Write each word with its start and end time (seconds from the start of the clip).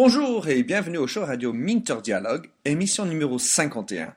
Bonjour 0.00 0.46
et 0.46 0.62
bienvenue 0.62 0.98
au 0.98 1.08
show 1.08 1.24
radio 1.24 1.52
Minter 1.52 1.96
Dialogue, 2.04 2.50
émission 2.64 3.04
numéro 3.04 3.36
51. 3.36 4.14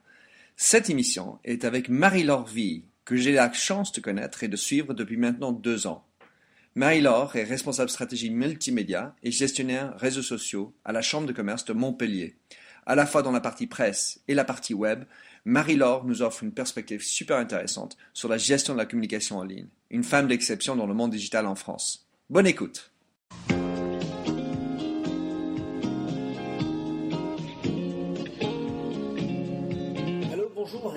Cette 0.56 0.92
émission 0.92 1.40
est 1.44 1.66
avec 1.66 1.90
Marie-Laure 1.90 2.46
Vie, 2.46 2.84
que 3.04 3.16
j'ai 3.16 3.32
la 3.32 3.52
chance 3.52 3.92
de 3.92 4.00
connaître 4.00 4.44
et 4.44 4.48
de 4.48 4.56
suivre 4.56 4.94
depuis 4.94 5.18
maintenant 5.18 5.52
deux 5.52 5.88
ans. 5.88 6.06
Marie-Laure 6.76 7.36
est 7.36 7.46
responsable 7.46 7.90
stratégie 7.90 8.30
multimédia 8.30 9.16
et 9.24 9.32
gestionnaire 9.32 9.96
réseaux 9.98 10.22
sociaux 10.22 10.72
à 10.86 10.92
la 10.92 11.02
Chambre 11.02 11.26
de 11.26 11.34
commerce 11.34 11.66
de 11.66 11.74
Montpellier. 11.74 12.36
À 12.86 12.94
la 12.94 13.08
fois 13.08 13.24
dans 13.24 13.32
la 13.32 13.42
partie 13.42 13.66
presse 13.66 14.22
et 14.28 14.36
la 14.36 14.46
partie 14.46 14.76
web, 14.76 15.06
Marie-Laure 15.46 16.06
nous 16.06 16.22
offre 16.22 16.44
une 16.44 16.54
perspective 16.54 17.02
super 17.02 17.38
intéressante 17.38 17.98
sur 18.14 18.30
la 18.30 18.38
gestion 18.38 18.74
de 18.74 18.78
la 18.78 18.86
communication 18.86 19.40
en 19.40 19.44
ligne. 19.44 19.70
Une 19.90 20.04
femme 20.04 20.28
d'exception 20.28 20.76
dans 20.76 20.86
le 20.86 20.94
monde 20.94 21.10
digital 21.10 21.48
en 21.48 21.56
France. 21.56 22.08
Bonne 22.30 22.46
écoute. 22.46 22.92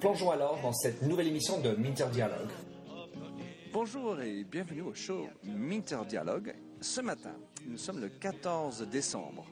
Plongeons 0.00 0.30
alors 0.30 0.58
dans 0.62 0.72
cette 0.72 1.02
nouvelle 1.02 1.28
émission 1.28 1.60
de 1.60 1.70
Minter 1.72 2.06
Dialogue. 2.12 2.48
Bonjour 3.72 4.20
et 4.20 4.44
bienvenue 4.44 4.82
au 4.82 4.94
show 4.94 5.26
Minter 5.44 5.98
Dialogue. 6.08 6.54
Ce 6.80 7.00
matin, 7.00 7.34
nous 7.66 7.76
sommes 7.78 8.00
le 8.00 8.08
14 8.08 8.86
décembre 8.90 9.44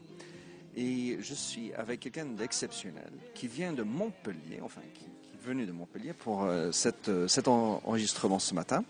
et 0.77 1.18
je 1.20 1.34
suis 1.34 1.72
avec 1.74 2.00
quelqu'un 2.00 2.27
d'exceptionnel 2.27 3.10
qui 3.34 3.46
vient 3.48 3.72
de 3.72 3.82
Montpellier, 3.82 4.60
enfin 4.62 4.80
qui, 4.94 5.05
est 5.05 5.46
venu 5.46 5.66
de 5.66 5.72
Montpellier 5.72 6.12
pour 6.14 6.44
euh, 6.44 6.70
euh, 7.08 7.28
cet 7.28 7.48
en- 7.48 7.80
enregistrement 7.84 8.38
ce 8.38 8.55
matin. 8.55 8.84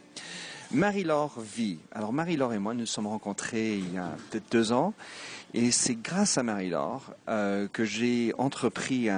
Marie-Laure 0.70 1.40
Vie. 1.40 1.78
Alors 1.92 2.12
Marie-Laure 2.12 2.52
et 2.52 2.58
moi 2.58 2.74
nous 2.74 2.80
nous 2.80 2.86
sommes 2.86 3.06
rencontrés 3.06 3.76
il 3.76 3.94
y 3.94 3.98
a 3.98 4.10
peut-être 4.30 4.50
deux 4.50 4.72
ans 4.72 4.92
et 5.54 5.70
c'est 5.70 5.94
grâce 5.94 6.36
à 6.36 6.42
Marie-Laure 6.42 7.14
euh, 7.28 7.68
que 7.72 7.86
j'ai 7.86 8.34
entrepris, 8.36 9.08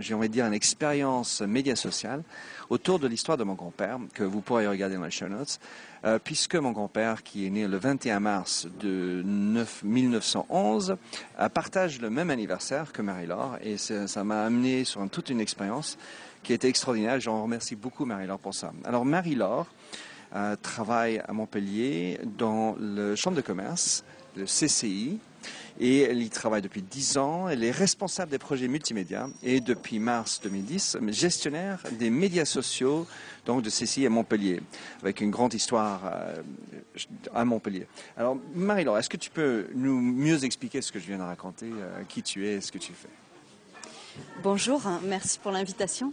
j'ai 0.00 0.12
envie 0.12 0.28
de 0.28 0.32
dire, 0.34 0.44
une 0.44 0.52
expérience 0.52 1.40
média 1.40 1.74
sociale 1.74 2.22
autour 2.68 2.98
de 2.98 3.08
l'histoire 3.08 3.38
de 3.38 3.44
mon 3.44 3.54
grand-père 3.54 3.98
que 4.12 4.22
vous 4.22 4.42
pourrez 4.42 4.66
regarder 4.66 4.96
dans 4.96 5.04
les 5.04 5.10
show 5.10 5.28
notes. 5.28 5.58
Euh, 6.04 6.18
puisque 6.22 6.54
mon 6.56 6.72
grand-père, 6.72 7.22
qui 7.22 7.46
est 7.46 7.50
né 7.50 7.66
le 7.66 7.76
21 7.76 8.20
mars 8.20 8.66
de 8.80 9.22
9 9.24 9.82
1911, 9.84 10.96
euh, 11.38 11.48
partage 11.48 12.00
le 12.00 12.10
même 12.10 12.30
anniversaire 12.30 12.92
que 12.92 13.02
Marie-Laure 13.02 13.56
et 13.62 13.76
ça 13.78 14.24
m'a 14.24 14.44
amené 14.44 14.84
sur 14.84 15.08
toute 15.08 15.30
une 15.30 15.40
expérience 15.40 15.96
qui 16.42 16.52
était 16.52 16.68
extraordinaire. 16.68 17.20
J'en 17.20 17.42
remercie 17.42 17.76
beaucoup 17.76 18.04
Marie-Laure 18.04 18.38
pour 18.38 18.54
ça. 18.54 18.72
Alors 18.84 19.06
Marie-Laure 19.06 19.66
travaille 20.62 21.22
à 21.26 21.32
Montpellier 21.32 22.20
dans 22.38 22.76
le 22.78 23.16
chambre 23.16 23.36
de 23.36 23.42
commerce, 23.42 24.04
le 24.36 24.44
CCI, 24.44 25.18
et 25.80 26.02
elle 26.02 26.22
y 26.22 26.28
travaille 26.28 26.62
depuis 26.62 26.82
10 26.82 27.18
ans. 27.18 27.48
Elle 27.48 27.64
est 27.64 27.70
responsable 27.70 28.30
des 28.30 28.38
projets 28.38 28.68
multimédia 28.68 29.28
et 29.42 29.60
depuis 29.60 29.98
mars 29.98 30.40
2010, 30.42 30.98
gestionnaire 31.08 31.82
des 31.92 32.10
médias 32.10 32.44
sociaux 32.44 33.06
donc 33.46 33.62
de 33.62 33.70
CCI 33.70 34.06
à 34.06 34.10
Montpellier, 34.10 34.60
avec 35.02 35.20
une 35.20 35.30
grande 35.30 35.54
histoire 35.54 36.02
euh, 36.04 36.42
à 37.34 37.44
Montpellier. 37.44 37.86
Alors 38.16 38.36
Marie-Laure, 38.54 38.98
est-ce 38.98 39.08
que 39.08 39.16
tu 39.16 39.30
peux 39.30 39.68
nous 39.74 40.00
mieux 40.00 40.44
expliquer 40.44 40.82
ce 40.82 40.92
que 40.92 40.98
je 40.98 41.06
viens 41.06 41.18
de 41.18 41.22
raconter, 41.22 41.70
euh, 41.70 42.02
qui 42.08 42.22
tu 42.22 42.46
es, 42.46 42.60
ce 42.60 42.70
que 42.70 42.78
tu 42.78 42.92
fais? 42.92 43.08
Bonjour, 44.42 44.86
hein, 44.86 45.00
merci 45.04 45.38
pour 45.38 45.50
l'invitation. 45.50 46.10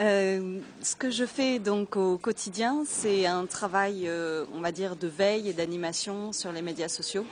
Euh, 0.00 0.60
ce 0.80 0.94
que 0.94 1.10
je 1.10 1.24
fais 1.24 1.58
donc 1.58 1.96
au 1.96 2.18
quotidien, 2.18 2.84
c'est 2.86 3.26
un 3.26 3.46
travail, 3.46 4.04
euh, 4.06 4.44
on 4.54 4.60
va 4.60 4.70
dire, 4.70 4.94
de 4.94 5.08
veille 5.08 5.48
et 5.48 5.52
d'animation 5.52 6.32
sur 6.32 6.52
les 6.52 6.62
médias 6.62 6.88
sociaux, 6.88 7.26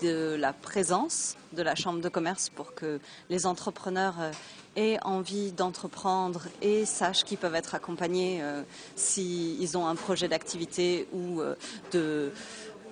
de 0.00 0.36
la 0.38 0.52
présence 0.52 1.36
de 1.54 1.62
la 1.62 1.74
Chambre 1.74 2.00
de 2.00 2.08
commerce 2.08 2.50
pour 2.50 2.74
que 2.74 3.00
les 3.30 3.46
entrepreneurs 3.46 4.14
euh, 4.20 4.30
aient 4.76 4.98
envie 5.02 5.50
d'entreprendre 5.50 6.42
et 6.62 6.84
sachent 6.84 7.24
qu'ils 7.24 7.38
peuvent 7.38 7.56
être 7.56 7.74
accompagnés 7.74 8.42
s'ils 8.94 9.78
ont 9.78 9.86
un 9.86 9.94
projet 9.94 10.28
d'activité 10.28 11.08
ou 11.14 11.40
de 11.92 12.30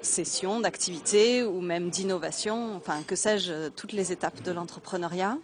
session 0.01 0.61
d'activité 0.61 1.45
ou 1.45 1.61
même 1.61 1.91
d'innovation, 1.91 2.75
enfin 2.75 3.03
que 3.07 3.17
sais-je, 3.17 3.69
toutes 3.69 3.93
les 3.93 4.13
étapes 4.13 4.43
de 4.43 4.51
l'entrepreneuriat. 4.51 5.37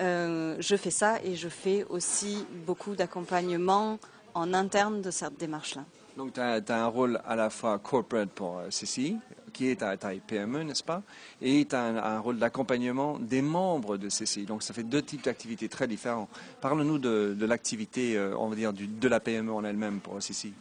Euh, 0.00 0.56
je 0.58 0.76
fais 0.76 0.90
ça 0.90 1.22
et 1.22 1.36
je 1.36 1.48
fais 1.48 1.84
aussi 1.88 2.46
beaucoup 2.66 2.94
d'accompagnement 2.94 3.98
en 4.34 4.54
interne 4.54 5.02
de 5.02 5.10
cette 5.10 5.38
démarche-là. 5.38 5.84
Donc 6.16 6.34
tu 6.34 6.40
as, 6.40 6.60
un 6.68 6.86
rôle 6.86 7.20
à 7.26 7.36
la 7.36 7.50
fois 7.50 7.78
corporate 7.78 8.30
pour 8.30 8.58
euh, 8.58 8.68
CCI, 8.68 9.18
qui 9.52 9.68
est 9.68 9.82
à 9.82 9.96
taille 9.96 10.20
PME, 10.26 10.62
n'est-ce 10.62 10.84
pas? 10.84 11.02
Et 11.40 11.64
tu 11.64 11.74
as 11.74 11.82
un, 11.84 12.18
rôle 12.18 12.38
d'accompagnement 12.38 13.18
des 13.18 13.42
membres 13.42 13.96
de 13.96 14.08
CCI. 14.08 14.44
Donc 14.44 14.62
ça 14.62 14.74
fait 14.74 14.82
deux 14.82 15.02
types 15.02 15.24
d'activités 15.24 15.68
très 15.68 15.86
différents. 15.86 16.28
Parle-nous 16.60 16.98
de, 16.98 17.46
l'activité, 17.46 18.16
euh, 18.16 18.36
on 18.36 18.48
va 18.48 18.56
dire, 18.56 18.72
de 18.72 19.08
la 19.08 19.20
PME 19.20 19.52
en 19.52 19.64
elle-même 19.64 20.00
pour 20.00 20.18
CCI. 20.18 20.52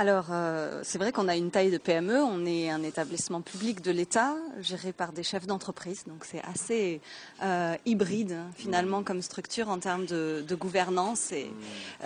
Alors, 0.00 0.28
euh, 0.30 0.80
c'est 0.82 0.96
vrai 0.96 1.12
qu'on 1.12 1.28
a 1.28 1.36
une 1.36 1.50
taille 1.50 1.70
de 1.70 1.76
PME, 1.76 2.22
on 2.22 2.46
est 2.46 2.70
un 2.70 2.82
établissement 2.82 3.42
public 3.42 3.82
de 3.82 3.90
l'État, 3.90 4.34
géré 4.58 4.94
par 4.94 5.12
des 5.12 5.22
chefs 5.22 5.46
d'entreprise, 5.46 6.04
donc 6.06 6.24
c'est 6.24 6.40
assez 6.42 7.02
euh, 7.42 7.76
hybride 7.84 8.32
hein, 8.32 8.50
finalement 8.56 9.02
comme 9.02 9.20
structure 9.20 9.68
en 9.68 9.78
termes 9.78 10.06
de, 10.06 10.42
de 10.48 10.54
gouvernance. 10.54 11.32
Et 11.32 11.50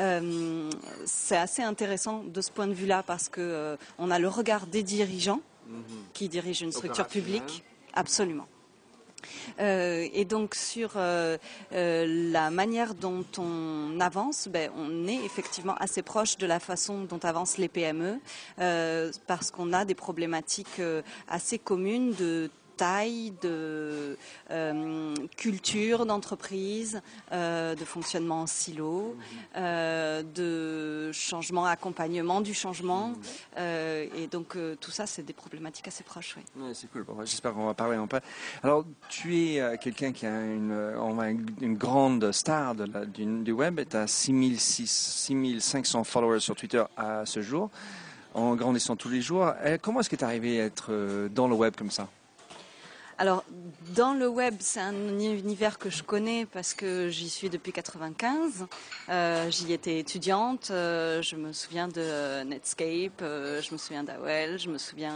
euh, 0.00 0.69
c'est 1.04 1.37
assez 1.37 1.62
intéressant 1.62 2.25
de 2.25 2.41
ce 2.41 2.50
point 2.50 2.66
de 2.66 2.75
vue-là 2.75 3.04
parce 3.04 3.28
que 3.28 3.78
on 4.00 4.10
a 4.10 4.19
le 4.19 4.27
regard 4.27 4.66
des 4.66 4.83
dirigeants 4.83 5.41
qui 6.15 6.28
dirigent 6.28 6.65
une 6.65 6.72
structure 6.72 7.06
publique, 7.06 7.62
absolument. 7.93 8.49
Euh, 9.61 10.07
et 10.12 10.25
donc 10.25 10.55
sur 10.55 10.93
euh, 10.97 11.37
euh, 11.73 12.31
la 12.33 12.51
manière 12.51 12.95
dont 12.95 13.25
on 13.39 13.99
avance, 14.01 14.49
ben, 14.49 14.71
on 14.77 15.07
est 15.07 15.25
effectivement 15.25 15.75
assez 15.77 16.03
proche 16.03 16.37
de 16.37 16.47
la 16.47 16.61
façon 16.61 17.05
dont 17.05 17.21
avancent 17.23 17.59
les 17.59 17.69
PME, 17.69 18.21
parce 19.27 19.51
qu'on 19.51 19.73
a 19.73 19.84
des 19.84 19.95
problématiques 19.95 20.81
assez 21.29 21.59
communes 21.59 22.13
de 22.15 22.51
taille, 22.77 23.33
de 23.43 24.17
euh, 24.51 25.15
culture 25.37 26.07
d'entreprise, 26.07 27.01
euh, 27.33 27.75
de 27.75 27.85
fonctionnement 27.85 28.43
en 28.43 28.47
silo, 28.47 29.17
euh, 29.57 30.23
de 30.23 31.13
changement, 31.13 31.65
accompagnement 31.67 32.41
du 32.41 32.55
changement. 32.55 33.13
Et 33.57 34.27
donc 34.31 34.57
tout 34.81 34.91
ça, 34.91 35.07
c'est 35.07 35.23
des 35.23 35.33
problématiques 35.33 35.89
assez 35.89 36.05
proches. 36.05 36.37
Oui. 36.37 36.65
C'est 36.75 36.91
cool. 36.91 37.05
J'espère 37.25 37.55
qu'on 37.55 37.67
va 37.67 37.75
parler 37.75 37.97
un 37.97 38.07
peu. 38.07 38.21
Alors, 38.63 38.84
tu 39.09 39.37
es 39.37 39.79
quelqu'un 39.79 40.13
qui 40.13 40.27
a 40.27 40.41
une, 40.41 41.75
grande 41.77 42.33
star 42.33 42.75
de 42.75 42.84
la- 42.93 43.05
du, 43.07 43.25
du 43.43 43.53
web. 43.53 43.81
Tu 43.89 43.97
as 43.97 44.07
6500 44.07 46.05
followers 46.05 46.41
sur 46.41 46.55
Twitter 46.57 46.83
à 46.97 47.25
ce 47.27 47.43
jour, 47.43 47.71
en 48.34 48.55
grandissant 48.57 48.97
tous 48.97 49.09
les 49.09 49.21
jours. 49.21 49.53
Comment 49.83 50.01
est-ce 50.01 50.11
que 50.11 50.17
tu 50.17 50.23
es 50.23 50.27
arrivé 50.27 50.61
à 50.61 50.65
être 50.65 51.29
dans 51.29 51.49
le 51.49 51.55
web 51.55 51.75
comme 51.77 51.91
ça? 51.91 52.09
Alors, 53.17 53.45
dans 53.95 54.13
le 54.13 54.27
web, 54.27 54.55
c'est 54.59 54.81
un 54.81 54.93
univers 54.93 55.78
que 55.78 55.89
je 55.89 56.03
connais 56.03 56.47
parce 56.47 56.75
que 56.75 57.09
j'y 57.11 57.28
suis 57.28 57.49
depuis 57.49 57.71
95. 57.71 58.66
Euh, 59.09 59.51
j'y 59.51 59.72
étais 59.72 60.01
étudiante. 60.01 60.69
euh, 60.71 61.22
je 61.22 61.37
me 61.37 61.53
souviens 61.53 61.87
de 61.87 62.43
Netscape, 62.43 63.22
euh, 63.22 63.63
je 63.63 63.72
me 63.72 63.78
souviens 63.78 64.03
d'AOL, 64.03 64.59
je 64.59 64.69
me 64.69 64.78
souviens 64.78 65.15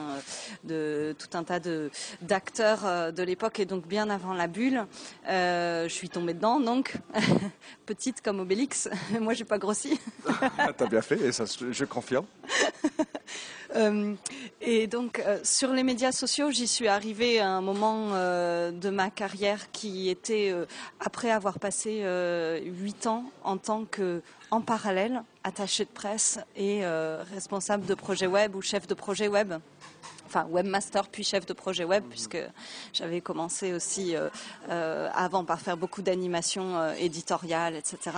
de 0.62 1.17
tout 1.19 1.37
un 1.37 1.43
tas 1.43 1.59
de 1.59 1.91
d'acteurs 2.23 3.12
de 3.12 3.23
l'époque 3.25 3.59
et 3.59 3.65
donc 3.65 3.87
bien 3.87 4.11
avant 4.11 4.33
la 4.33 4.47
bulle. 4.47 4.87
Je 5.27 5.89
suis 5.89 6.09
tombée 6.09 6.35
dedans, 6.35 6.61
donc 6.61 6.94
petite 7.87 8.23
comme 8.23 8.39
Obélix. 8.39 8.89
Moi, 9.21 9.35
j'ai 9.35 9.44
pas 9.44 9.59
grossi. 9.59 9.99
Tu 10.25 10.85
as 10.85 10.87
bien 10.87 11.03
fait, 11.03 11.21
et 11.21 11.33
ça, 11.33 11.44
je 11.47 11.85
confirme. 11.85 12.27
Euh, 13.76 14.15
et 14.61 14.87
donc, 14.87 15.19
euh, 15.20 15.38
sur 15.43 15.73
les 15.73 15.82
médias 15.82 16.12
sociaux, 16.12 16.50
j'y 16.50 16.67
suis 16.67 16.88
arrivée 16.88 17.41
à 17.41 17.50
un 17.50 17.61
moment 17.61 18.11
euh, 18.12 18.70
de 18.70 18.91
ma 18.91 19.11
carrière 19.11 19.70
qui 19.73 20.09
était, 20.09 20.55
après 21.00 21.31
avoir 21.31 21.59
passé 21.59 22.05
huit 22.65 23.06
ans 23.06 23.25
en 23.44 23.56
tant 23.56 23.85
que, 23.85 24.23
en 24.50 24.61
parallèle, 24.61 25.23
attaché 25.44 25.85
de 25.85 25.91
presse 25.91 26.38
et 26.56 26.82
responsable 27.32 27.87
de 27.87 27.94
projet 27.94 28.26
web 28.26 28.55
ou 28.55 28.62
chef 28.62 28.87
de 28.87 28.94
projet 28.94 29.29
web 29.29 29.55
enfin 30.29 30.47
webmaster 30.51 31.09
puis 31.09 31.25
chef 31.25 31.47
de 31.47 31.55
projet 31.55 31.85
web 31.85 32.05
puisque 32.11 32.39
j'avais 32.93 33.23
commencé 33.23 33.73
aussi 33.73 34.15
euh, 34.15 34.29
euh, 34.69 35.09
avant 35.15 35.45
par 35.45 35.61
faire 35.61 35.79
beaucoup 35.79 36.03
d'animations 36.03 36.77
euh, 36.77 36.93
éditoriales, 36.99 37.77
etc. 37.77 38.17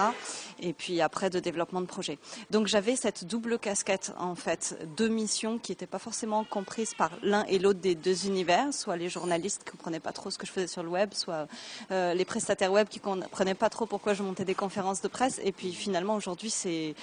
Et 0.59 0.73
puis 0.73 1.01
après 1.01 1.31
de 1.31 1.39
développement 1.39 1.81
de 1.81 1.87
projet. 1.87 2.19
Donc 2.51 2.67
j'avais 2.67 2.97
cette 2.97 3.25
double 3.25 3.59
casquette 3.59 4.13
en 4.19 4.35
fait, 4.35 4.77
deux 4.97 5.09
missions 5.09 5.59
qui 5.59 5.71
n'étaient 5.71 5.87
pas 5.87 6.01
forcément 6.01 6.43
comprises 6.43 6.95
par 6.95 7.13
l'un 7.23 7.45
et 7.45 7.61
l'autre 7.61 7.79
des 7.79 7.95
deux 7.95 8.27
univers, 8.27 8.75
soit 8.75 8.97
les 8.97 9.09
journalistes 9.09 9.63
qui 9.65 9.71
comprenaient 9.71 10.01
pas 10.01 10.13
trop 10.13 10.31
ce 10.31 10.39
que 10.39 10.47
je 10.47 10.53
faisais 10.53 10.67
sur 10.67 10.83
le 10.83 10.89
web, 10.89 11.11
soit 11.15 11.47
les 11.91 12.25
prestataires 12.25 12.73
web 12.73 12.89
qui 12.89 12.99
comprenaient 12.99 13.55
pas 13.55 13.71
trop 13.71 13.87
pourquoi 13.87 14.15
je 14.15 14.23
montais 14.23 14.45
des 14.45 14.55
conférences 14.55 15.01
de 15.01 15.09
presse. 15.09 15.41
Et 15.45 15.53
puis 15.53 15.73
finalement 15.73 16.17
aujourd'hui 16.17 16.51
c'est 16.51 16.95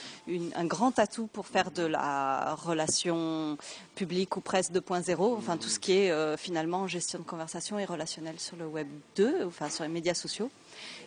un 0.55 0.65
grand 0.65 0.99
atout 0.99 1.27
pour 1.27 1.47
faire 1.47 1.71
de 1.71 1.83
la 1.83 2.55
relation 2.55 3.57
publique 3.95 4.35
ou 4.37 4.41
presse 4.41 4.71
de 4.71 4.79
point 4.79 4.96
enfin 5.37 5.57
tout 5.57 5.69
ce 5.69 5.79
qui 5.79 5.93
est 5.93 6.11
euh, 6.11 6.37
finalement 6.37 6.87
gestion 6.87 7.19
de 7.19 7.23
conversation 7.23 7.79
et 7.79 7.85
relationnel 7.85 8.39
sur 8.39 8.57
le 8.57 8.65
web 8.65 8.87
2, 9.15 9.45
enfin 9.45 9.69
sur 9.69 9.83
les 9.83 9.89
médias 9.89 10.13
sociaux. 10.13 10.49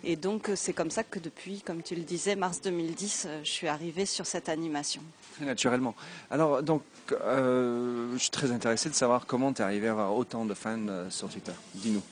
Et 0.05 0.17
donc 0.17 0.49
euh, 0.49 0.57
c'est 0.57 0.73
comme 0.73 0.91
ça 0.91 1.05
que 1.05 1.19
depuis, 1.19 1.63
comme 1.63 1.83
tu 1.83 1.95
le 1.95 2.03
disais, 2.03 2.37
mars 2.37 2.61
2010, 2.61 3.27
euh, 3.27 3.41
je 3.45 3.51
suis 3.51 3.69
arrivée 3.69 4.07
sur 4.07 4.27
cette 4.27 4.49
animation. 4.49 5.03
Naturellement. 5.41 5.95
Alors 6.31 6.63
donc, 6.63 6.83
je 7.09 8.17
suis 8.19 8.31
très 8.31 8.53
intéressé 8.53 8.89
de 8.89 8.95
savoir 8.95 9.27
comment 9.27 9.53
tu 9.53 9.63
es 9.63 9.65
arrivé 9.65 9.89
à 9.89 9.93
avoir 9.93 10.15
autant 10.15 10.45
de 10.45 10.55
fans 10.55 11.09
sur 11.09 11.29
Twitter. 11.29 11.53
Dis-nous. 11.75 12.03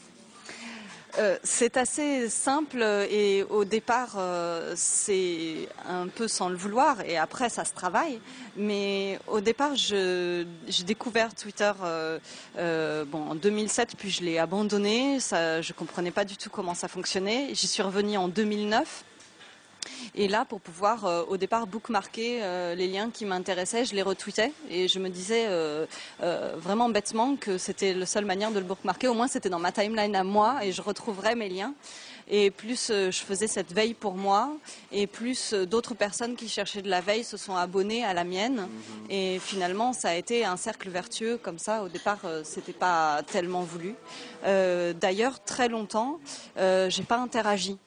Euh, 1.19 1.37
c'est 1.43 1.77
assez 1.77 2.29
simple 2.29 2.81
et 2.81 3.43
au 3.51 3.65
départ 3.65 4.15
euh, 4.19 4.75
c'est 4.77 5.69
un 5.89 6.07
peu 6.07 6.29
sans 6.29 6.49
le 6.49 6.55
vouloir 6.55 7.01
et 7.01 7.19
après 7.19 7.49
ça 7.49 7.65
se 7.65 7.73
travaille. 7.73 8.21
Mais 8.57 9.19
au 9.27 9.41
départ 9.41 9.75
j'ai 9.75 10.45
découvert 10.87 11.35
Twitter 11.35 11.73
euh, 11.83 13.05
bon, 13.05 13.31
en 13.31 13.35
2007 13.35 13.97
puis 13.97 14.11
je 14.11 14.23
l'ai 14.23 14.39
abandonné. 14.39 15.19
Je 15.21 15.73
comprenais 15.73 16.13
pas 16.13 16.25
du 16.25 16.37
tout 16.37 16.51
comment 16.51 16.75
ça 16.75 16.87
fonctionnait. 16.87 17.49
J'y 17.53 17.67
suis 17.67 17.83
revenue 17.83 18.17
en 18.17 18.29
2009 18.29 19.05
et 20.15 20.29
là, 20.29 20.45
pour 20.45 20.61
pouvoir 20.61 21.05
euh, 21.05 21.23
au 21.29 21.37
départ 21.37 21.67
bookmarker 21.67 22.41
euh, 22.43 22.75
les 22.75 22.89
liens 22.89 23.11
qui 23.11 23.25
m'intéressaient, 23.25 23.85
je 23.85 23.95
les 23.95 24.03
retweetais 24.03 24.53
et 24.71 24.89
je 24.89 24.99
me 24.99 25.09
disais 25.09 25.47
euh, 25.49 25.87
vraiment 26.57 26.89
bêtement 26.89 27.37
que 27.37 27.59
c'était 27.59 27.95
la 27.95 28.07
seule 28.07 28.25
manière 28.25 28.51
de 28.51 28.59
le 28.59 28.65
bookmarker. 28.65 29.09
Au 29.09 29.15
moins, 29.15 29.29
c'était 29.29 29.49
dans 29.49 29.59
ma 29.59 29.73
timeline 29.73 30.17
à 30.17 30.25
moi 30.25 30.65
et 30.65 30.73
je 30.73 30.83
retrouverais 30.83 31.35
mes 31.35 31.49
liens. 31.49 31.75
Et 32.31 32.51
plus 32.51 32.89
je 32.89 33.11
faisais 33.11 33.47
cette 33.47 33.73
veille 33.73 33.95
pour 33.95 34.13
moi, 34.13 34.51
et 34.93 35.07
plus 35.07 35.55
d'autres 35.55 35.95
personnes 35.95 36.37
qui 36.37 36.47
cherchaient 36.47 36.83
de 36.83 36.91
la 36.91 37.01
veille 37.01 37.25
se 37.25 37.39
sont 37.39 37.57
abonnées 37.57 38.05
à 38.05 38.13
la 38.13 38.25
mienne. 38.25 38.57
Mhm. 38.57 38.69
Et 39.09 39.39
finalement, 39.39 39.95
ça 39.95 40.11
a 40.11 40.15
été 40.15 40.45
un 40.45 40.59
cercle 40.59 40.91
vertueux 40.91 41.39
comme 41.39 41.59
ça. 41.59 41.83
Au 41.83 41.89
départ, 41.89 42.19
c'était 42.45 42.75
pas 42.75 43.23
tellement 43.33 43.63
voulu. 43.63 43.95
D'ailleurs, 44.45 45.43
très 45.43 45.71
longtemps, 45.71 46.21
j'ai 46.57 47.05
pas 47.05 47.17
interagi 47.17 47.79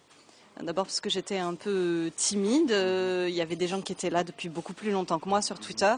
D'abord 0.64 0.86
parce 0.86 1.02
que 1.02 1.10
j'étais 1.10 1.38
un 1.38 1.56
peu 1.56 2.12
timide. 2.16 2.72
Euh, 2.72 3.26
il 3.28 3.36
y 3.36 3.42
avait 3.42 3.56
des 3.56 3.68
gens 3.68 3.82
qui 3.82 3.92
étaient 3.92 4.10
là 4.10 4.24
depuis 4.24 4.50
beaucoup 4.50 4.74
plus 4.74 4.92
longtemps 4.92 5.20
que 5.20 5.28
moi 5.28 5.42
sur 5.42 5.60
Twitter, 5.60 5.96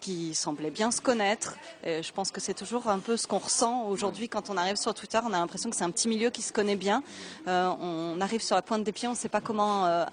qui 0.00 0.34
semblaient 0.34 0.70
bien 0.70 0.90
se 0.90 1.00
connaître. 1.00 1.56
Je 1.84 2.12
pense 2.12 2.30
que 2.30 2.40
c'est 2.40 2.54
toujours 2.54 2.88
un 2.88 2.98
peu 2.98 3.16
ce 3.16 3.26
qu'on 3.26 3.38
ressent 3.38 3.86
aujourd'hui 3.88 4.28
quand 4.28 4.50
on 4.50 4.56
arrive 4.56 4.76
sur 4.76 4.94
Twitter. 4.94 5.18
On 5.24 5.32
a 5.32 5.38
l'impression 5.38 5.70
que 5.70 5.76
c'est 5.76 5.84
un 5.84 5.90
petit 5.90 6.08
milieu 6.08 6.30
qui 6.30 6.42
se 6.42 6.52
connaît 6.52 6.76
bien. 6.76 7.02
Euh, 7.48 7.68
on 7.80 8.20
arrive 8.20 8.42
sur 8.42 8.56
la 8.56 8.62
pointe 8.62 8.84
des 8.84 8.92
pieds, 8.92 9.08
on 9.08 9.12
ne 9.12 9.16
sait 9.16 9.28
pas 9.28 9.40
comment 9.40 9.86
euh, 9.86 10.04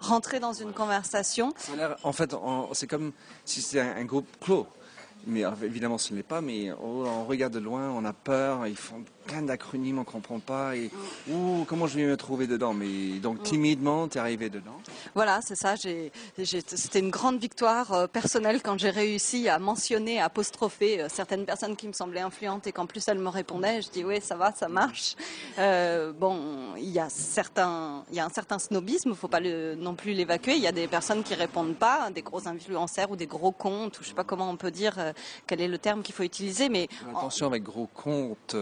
rentrer 0.00 0.40
dans 0.40 0.52
une 0.52 0.72
conversation. 0.72 1.52
En 2.02 2.12
fait, 2.12 2.34
c'est 2.72 2.86
comme 2.86 3.12
si 3.44 3.62
c'était 3.62 3.80
un 3.80 4.04
groupe 4.04 4.26
clos 4.40 4.66
mais 5.26 5.44
évidemment 5.62 5.98
ce 5.98 6.14
n'est 6.14 6.24
pas, 6.24 6.40
mais 6.40 6.72
on, 6.72 7.24
regarde 7.26 7.52
de 7.52 7.60
loin, 7.60 7.90
on 7.90 8.04
a 8.04 8.12
peur, 8.12 8.66
ils 8.66 8.76
font 8.76 9.04
plein 9.22 9.42
d'acronymes, 9.42 9.98
on 9.98 10.00
ne 10.00 10.06
comprend 10.06 10.38
pas, 10.38 10.76
et 10.76 10.90
ouh, 11.30 11.64
comment 11.66 11.86
je 11.86 11.96
vais 11.96 12.04
me 12.04 12.16
trouver 12.16 12.46
dedans? 12.46 12.74
Mais 12.74 13.18
donc 13.20 13.42
timidement, 13.42 14.08
tu 14.08 14.18
es 14.18 14.20
arrivé 14.20 14.50
dedans 14.50 14.80
Voilà, 15.14 15.40
c'est 15.42 15.54
ça, 15.54 15.74
c'était 15.76 16.98
une 16.98 17.10
grande 17.10 17.40
victoire 17.40 17.92
euh, 17.92 18.06
personnelle 18.06 18.60
quand 18.62 18.78
j'ai 18.78 18.90
réussi 18.90 19.48
à 19.48 19.58
mentionner, 19.58 20.20
à 20.20 20.26
apostropher 20.26 21.02
euh, 21.02 21.08
certaines 21.08 21.44
personnes 21.44 21.76
qui 21.76 21.86
me 21.86 21.92
semblaient 21.92 22.20
influentes 22.20 22.66
et 22.66 22.72
qu'en 22.72 22.86
plus 22.86 23.06
elles 23.08 23.18
me 23.18 23.28
répondaient, 23.28 23.82
je 23.82 23.90
dis 23.90 24.04
oui, 24.04 24.20
ça 24.20 24.36
va, 24.36 24.52
ça 24.52 24.68
marche. 24.68 25.16
Euh, 25.58 26.12
bon, 26.12 26.74
il 26.76 26.90
y, 26.90 26.98
a 26.98 27.08
certains, 27.08 28.04
il 28.10 28.16
y 28.16 28.20
a 28.20 28.24
un 28.24 28.30
certain 28.30 28.58
snobisme, 28.58 29.10
il 29.10 29.12
ne 29.12 29.16
faut 29.16 29.28
pas 29.28 29.40
le, 29.40 29.74
non 29.74 29.94
plus 29.94 30.12
l'évacuer, 30.12 30.54
il 30.54 30.62
y 30.62 30.66
a 30.66 30.72
des 30.72 30.88
personnes 30.88 31.22
qui 31.22 31.34
répondent 31.34 31.76
pas, 31.76 32.10
des 32.10 32.22
gros 32.22 32.46
influenceurs 32.48 33.10
ou 33.10 33.16
des 33.16 33.26
gros 33.26 33.52
comptes, 33.52 34.00
ou 34.00 34.02
je 34.02 34.08
sais 34.08 34.14
pas 34.14 34.24
comment 34.24 34.50
on 34.50 34.56
peut 34.56 34.70
dire 34.70 34.94
quel 35.46 35.60
est 35.60 35.68
le 35.68 35.78
terme 35.78 36.02
qu'il 36.02 36.14
faut 36.14 36.22
utiliser. 36.22 36.68
Mais 36.68 36.88
attention 37.10 37.46
avec 37.46 37.62
gros 37.62 37.88
compte. 37.94 38.56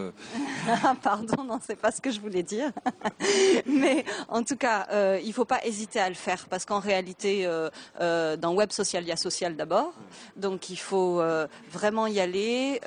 Pardon, 1.03 1.43
non, 1.43 1.59
c'est 1.65 1.75
pas 1.75 1.91
ce 1.91 2.01
que 2.01 2.11
je 2.11 2.19
voulais 2.19 2.43
dire. 2.43 2.71
mais 3.65 4.05
en 4.29 4.43
tout 4.43 4.55
cas, 4.55 4.87
euh, 4.91 5.19
il 5.23 5.33
faut 5.33 5.45
pas 5.45 5.65
hésiter 5.65 5.99
à 5.99 6.09
le 6.09 6.15
faire 6.15 6.47
parce 6.49 6.65
qu'en 6.65 6.79
réalité, 6.79 7.45
euh, 7.45 8.37
dans 8.37 8.53
web 8.53 8.71
social, 8.71 9.03
il 9.03 9.07
y 9.07 9.11
a 9.11 9.17
social 9.17 9.55
d'abord. 9.55 9.93
Donc 10.35 10.69
il 10.69 10.77
faut 10.77 11.21
vraiment 11.71 12.07
y 12.07 12.19
aller 12.19 12.79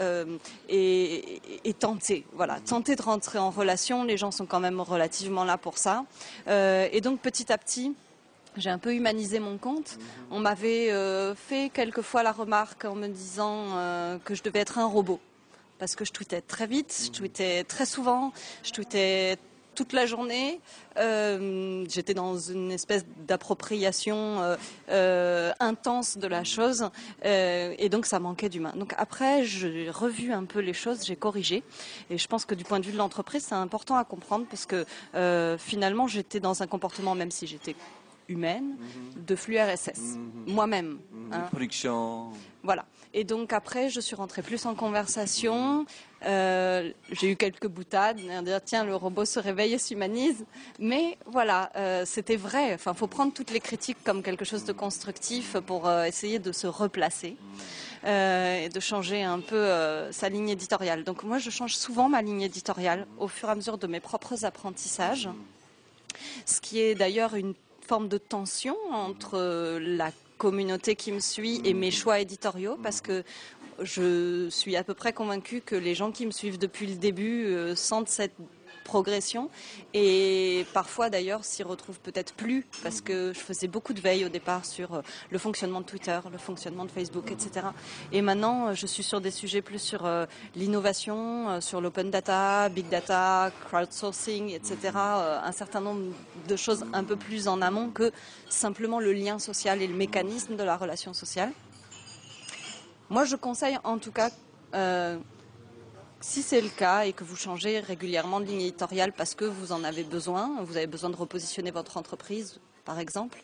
et, 0.69 1.75
tenter. 1.79 2.27
Voilà, 2.33 2.61
tenter 2.61 2.97
de 2.97 3.03
rentrer 3.03 3.39
en 3.39 3.51
relation. 3.51 4.05
Les 4.05 4.17
gens 4.17 4.31
sont 4.31 4.47
quand 4.47 4.61
même 4.61 4.81
relativement 4.81 5.45
là 5.45 5.59
pour 5.59 5.79
ça. 5.79 6.05
et 6.49 7.01
donc 7.01 7.21
petit 7.21 7.53
à 7.53 7.59
petit 7.59 7.95
j'ai 8.57 8.71
un 8.71 8.79
peu 8.79 8.95
humanisé 8.95 9.41
mon 9.41 9.59
compte. 9.59 9.99
On 10.31 10.39
m'avait 10.41 10.91
euh, 10.93 11.35
fait 11.35 11.71
quelquefois 11.73 12.23
la 12.23 12.33
remarque 12.33 12.85
en 12.85 12.95
me 12.95 13.09
disant 13.09 13.65
euh, 13.75 14.19
que 14.25 14.35
je 14.35 14.43
devais 14.43 14.61
être 14.61 14.79
un 14.79 14.87
robot. 14.87 15.21
Parce 15.85 15.97
que 15.97 16.07
je 16.07 16.13
tweetais 16.13 16.41
très 16.41 16.67
vite, 16.67 16.99
je 17.05 17.11
tweetais 17.11 17.63
très 17.65 17.85
souvent, 17.85 18.33
je 18.63 18.71
tweetais 18.71 19.37
toute 19.75 19.93
la 19.93 20.07
journée. 20.07 20.59
Euh, 20.97 21.85
j'étais 21.91 22.15
dans 22.15 22.39
une 22.39 22.73
espèce 22.73 23.05
d'appropriation 23.29 24.57
intense 24.89 26.17
de 26.17 26.27
la 26.27 26.43
chose 26.43 26.89
et 27.23 27.89
donc 27.91 28.07
ça 28.07 28.19
manquait 28.19 28.49
d'humain. 28.49 28.73
Donc 28.77 28.95
après, 28.97 29.45
j'ai 29.45 29.91
revu 29.91 30.33
un 30.33 30.45
peu 30.45 30.61
les 30.61 30.73
choses, 30.73 31.05
j'ai 31.05 31.17
corrigé 31.17 31.63
et 32.09 32.17
je 32.17 32.29
pense 32.29 32.47
que 32.47 32.55
du 32.55 32.65
point 32.65 32.81
de 32.81 32.87
vue 32.87 32.93
de 32.93 32.97
l'entreprise, 32.97 33.45
c'est 33.47 33.55
important 33.55 33.97
à 33.97 34.05
comprendre 34.05 34.47
parce 34.49 34.65
que 34.65 34.87
finalement, 35.59 36.07
j'étais 36.07 36.41
dans 36.41 36.63
un 36.63 36.67
comportement, 36.67 37.15
même 37.15 37.31
si 37.31 37.47
j'étais 37.47 37.77
humaine 38.29 38.77
de 39.17 39.37
flux 39.37 39.59
RSS, 39.59 40.17
mhm. 40.17 40.55
moi-même. 40.55 40.99
Mhm. 41.13 41.33
Hein. 41.33 41.41
Production. 41.51 42.31
Voilà. 42.63 42.87
Et 43.13 43.23
donc 43.23 43.53
après, 43.53 43.91
je 43.91 44.01
suis 44.01 44.17
rentrée 44.17 44.43
plus 44.43 44.67
en 44.67 44.75
conversation. 44.75 45.87
Euh, 46.27 46.91
j'ai 47.13 47.31
eu 47.31 47.37
quelques 47.37 47.69
boutades, 47.69 48.17
dire 48.17 48.61
tiens 48.65 48.85
le 48.85 48.97
robot 48.97 49.25
se 49.25 49.39
réveille 49.39 49.75
et 49.75 49.79
s'humanise. 49.79 50.45
Mais 50.81 51.17
voilà, 51.27 51.71
euh, 51.77 52.05
c'était 52.07 52.37
vrai. 52.37 52.75
Enfin, 52.75 52.93
faut 52.93 53.07
prendre 53.07 53.33
toutes 53.33 53.53
les 53.53 53.61
critiques 53.61 53.99
comme 54.03 54.23
quelque 54.23 54.45
chose 54.45 54.65
de 54.65 54.73
constructif 54.73 55.57
pour 55.59 55.87
euh, 55.87 56.05
essayer 56.05 56.41
de 56.41 56.51
se 56.51 56.67
replacer. 56.67 57.37
et 58.07 58.69
de 58.69 58.81
changer 58.81 59.23
un 59.23 59.41
peu 59.41 59.63
sa 60.11 60.29
ligne 60.29 60.51
éditoriale. 60.51 61.05
Donc 61.05 61.23
moi, 61.23 61.39
je 61.39 61.49
change 61.49 61.75
souvent 61.75 62.11
ma 62.11 62.21
ligne 62.21 62.43
éditoriale 62.43 63.07
au 63.19 63.29
fur 63.29 63.49
et 63.49 63.53
à 63.53 63.55
mesure 63.55 63.79
de 63.79 63.87
mes 63.87 64.01
propres 64.01 64.45
apprentissages, 64.45 65.31
ce 66.45 66.61
qui 66.61 66.81
est 66.81 66.95
d'ailleurs 66.95 67.35
une 67.35 67.55
forme 67.87 68.09
de 68.09 68.19
tension 68.19 68.77
entre 68.91 69.79
la 69.81 70.11
communauté 70.39 70.97
qui 70.97 71.13
me 71.13 71.21
suit 71.21 71.61
et 71.65 71.75
mes 71.75 71.91
choix 71.91 72.21
éditoriaux? 72.21 72.79
Parce 72.83 73.01
que 73.01 73.23
je 73.81 74.49
suis 74.51 74.77
à 74.77 74.85
peu 74.85 74.95
près 74.95 75.13
convaincue 75.13 75.61
que 75.61 75.75
les 75.75 75.95
gens 75.95 76.13
qui 76.13 76.27
me 76.27 76.31
suivent 76.31 76.59
depuis 76.59 76.87
le 76.87 76.97
début 76.97 77.47
euh, 77.47 77.75
sentent 77.75 78.09
cette 78.09 78.35
progression 78.85 79.51
et 79.95 80.67
parfois 80.73 81.11
d'ailleurs 81.11 81.45
s'y 81.45 81.63
retrouvent 81.63 81.99
peut-être 82.01 82.35
plus 82.35 82.67
parce 82.83 83.01
que 83.01 83.33
je 83.33 83.41
faisais 83.41 83.67
beaucoup 83.67 83.93
de 83.93 84.01
veille 84.01 84.25
au 84.25 84.29
départ 84.29 84.65
sur 84.65 84.95
euh, 84.95 85.03
le 85.31 85.39
fonctionnement 85.39 85.81
de 85.81 85.87
Twitter, 85.87 86.19
le 86.31 86.39
fonctionnement 86.39 86.85
de 86.85 86.91
Facebook, 86.91 87.33
etc. 87.33 87.67
Et 88.13 88.23
maintenant 88.23 88.69
euh, 88.69 88.75
je 88.75 88.87
suis 88.87 89.03
sur 89.03 89.21
des 89.21 89.31
sujets 89.31 89.63
plus 89.63 89.81
sur 89.81 90.07
euh, 90.07 90.27
l'innovation, 90.55 91.61
sur 91.61 91.81
l'open 91.81 92.11
data, 92.11 92.69
big 92.69 92.89
data, 92.89 93.51
crowdsourcing, 93.67 94.51
etc. 94.51 94.93
Un 94.95 95.53
certain 95.53 95.81
nombre 95.81 96.13
de 96.47 96.57
choses 96.57 96.85
un 96.93 97.05
peu 97.05 97.17
plus 97.17 97.49
en 97.49 97.63
amont 97.63 97.91
que 97.91 98.13
simplement 98.49 99.01
le 99.01 99.13
lien 99.13 99.39
social 99.39 99.83
et 99.83 99.87
le 99.87 99.95
mécanisme 99.95 100.57
de 100.57 100.63
la 100.63 100.77
relation 100.77 101.15
sociale. 101.15 101.53
Moi, 103.11 103.25
je 103.25 103.37
conseille 103.37 103.79
en 103.85 103.99
tout 103.99 104.13
cas 104.13 104.31
si 106.25 106.43
c'est 106.43 106.63
le 106.63 106.71
cas 106.71 107.05
et 107.05 107.13
que 107.13 107.23
vous 107.23 107.37
changez 107.37 107.81
régulièrement 107.81 108.41
de 108.41 108.47
ligne 108.47 108.63
éditoriale 108.63 109.13
parce 109.13 109.35
que 109.35 109.45
vous 109.45 109.73
en 109.73 109.85
avez 109.85 110.05
besoin, 110.05 110.63
vous 110.63 110.79
avez 110.79 110.87
besoin 110.87 111.11
de 111.11 111.17
repositionner 111.17 111.71
votre 111.71 111.99
entreprise, 111.99 112.61
par 112.87 112.99
exemple, 112.99 113.43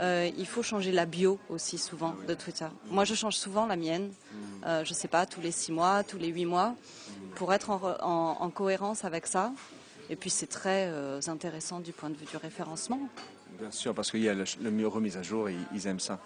euh, 0.00 0.30
il 0.38 0.46
faut 0.46 0.62
changer 0.62 0.92
la 0.92 1.04
bio 1.04 1.38
aussi 1.50 1.76
souvent 1.76 2.14
de 2.26 2.32
Twitter. 2.32 2.66
Moi, 2.90 3.04
je 3.04 3.14
change 3.14 3.36
souvent 3.36 3.66
la 3.66 3.76
mienne, 3.76 4.12
euh, 4.64 4.82
je 4.82 4.90
ne 4.90 4.94
sais 4.94 5.08
pas, 5.08 5.26
tous 5.26 5.42
les 5.42 5.52
six 5.52 5.72
mois, 5.72 6.04
tous 6.04 6.16
les 6.16 6.28
huit 6.28 6.46
mois, 6.46 6.74
pour 7.34 7.52
être 7.52 7.68
en, 7.70 8.50
cohérence 8.50 9.04
avec 9.04 9.26
ça. 9.26 9.52
Et 10.08 10.16
puis, 10.16 10.30
c'est 10.30 10.46
très 10.46 10.86
euh, 10.88 11.20
intéressant 11.26 11.80
du 11.80 11.92
point 11.92 12.08
de 12.08 12.16
vue 12.16 12.26
du 12.26 12.38
référencement. 12.38 13.10
Bien 13.58 13.70
sûr, 13.70 13.94
parce 13.94 14.10
qu'il 14.10 14.22
y 14.22 14.28
a 14.28 14.34
le, 14.34 14.44
le 14.60 14.86
remise 14.88 15.16
à 15.16 15.22
jour, 15.22 15.48
et 15.48 15.56
ils 15.74 15.86
aiment 15.86 16.00
ça, 16.00 16.18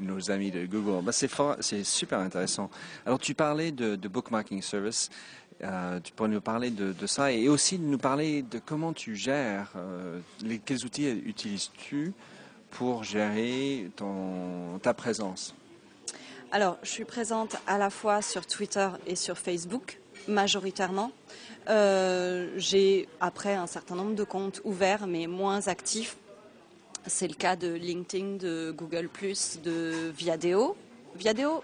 nos 0.00 0.30
amis 0.30 0.50
de 0.50 0.66
Google. 0.66 1.02
Bah, 1.04 1.12
c'est, 1.12 1.84
super 1.84 2.18
intéressant. 2.18 2.70
Alors, 3.06 3.18
tu 3.18 3.34
parlais 3.34 3.72
de, 3.72 3.96
bookmarking 3.96 4.62
service. 4.62 5.10
Euh, 5.62 6.00
tu 6.00 6.12
pourrais 6.12 6.28
nous 6.28 6.40
parler 6.40 6.70
de, 6.70 7.06
ça 7.06 7.32
et 7.32 7.48
aussi 7.48 7.78
nous 7.78 7.98
parler 7.98 8.42
de 8.42 8.58
comment 8.58 8.92
tu 8.92 9.16
gères, 9.16 9.72
euh, 9.76 10.18
les, 10.42 10.58
quels 10.58 10.84
outils 10.84 11.08
utilises-tu 11.08 12.12
pour 12.70 13.04
gérer 13.04 13.88
ta 14.82 14.94
présence? 14.94 15.54
Alors, 16.50 16.76
je 16.82 16.90
suis 16.90 17.04
présente 17.04 17.56
à 17.66 17.78
la 17.78 17.90
fois 17.90 18.20
sur 18.20 18.46
Twitter 18.46 18.88
et 19.06 19.16
sur 19.16 19.38
Facebook, 19.38 20.00
majoritairement. 20.28 21.12
Euh, 21.68 22.52
j'ai 22.56 23.08
après 23.20 23.54
un 23.54 23.66
certain 23.66 23.94
nombre 23.94 24.14
de 24.14 24.24
comptes 24.24 24.60
ouverts 24.64 25.06
mais 25.06 25.26
moins 25.26 25.68
actifs. 25.68 26.16
C'est 27.06 27.28
le 27.28 27.34
cas 27.34 27.54
de 27.56 27.72
LinkedIn, 27.72 28.36
de 28.36 28.74
Google, 28.76 29.08
de 29.62 30.10
Viadeo. 30.16 30.76
Viadeo, 31.16 31.62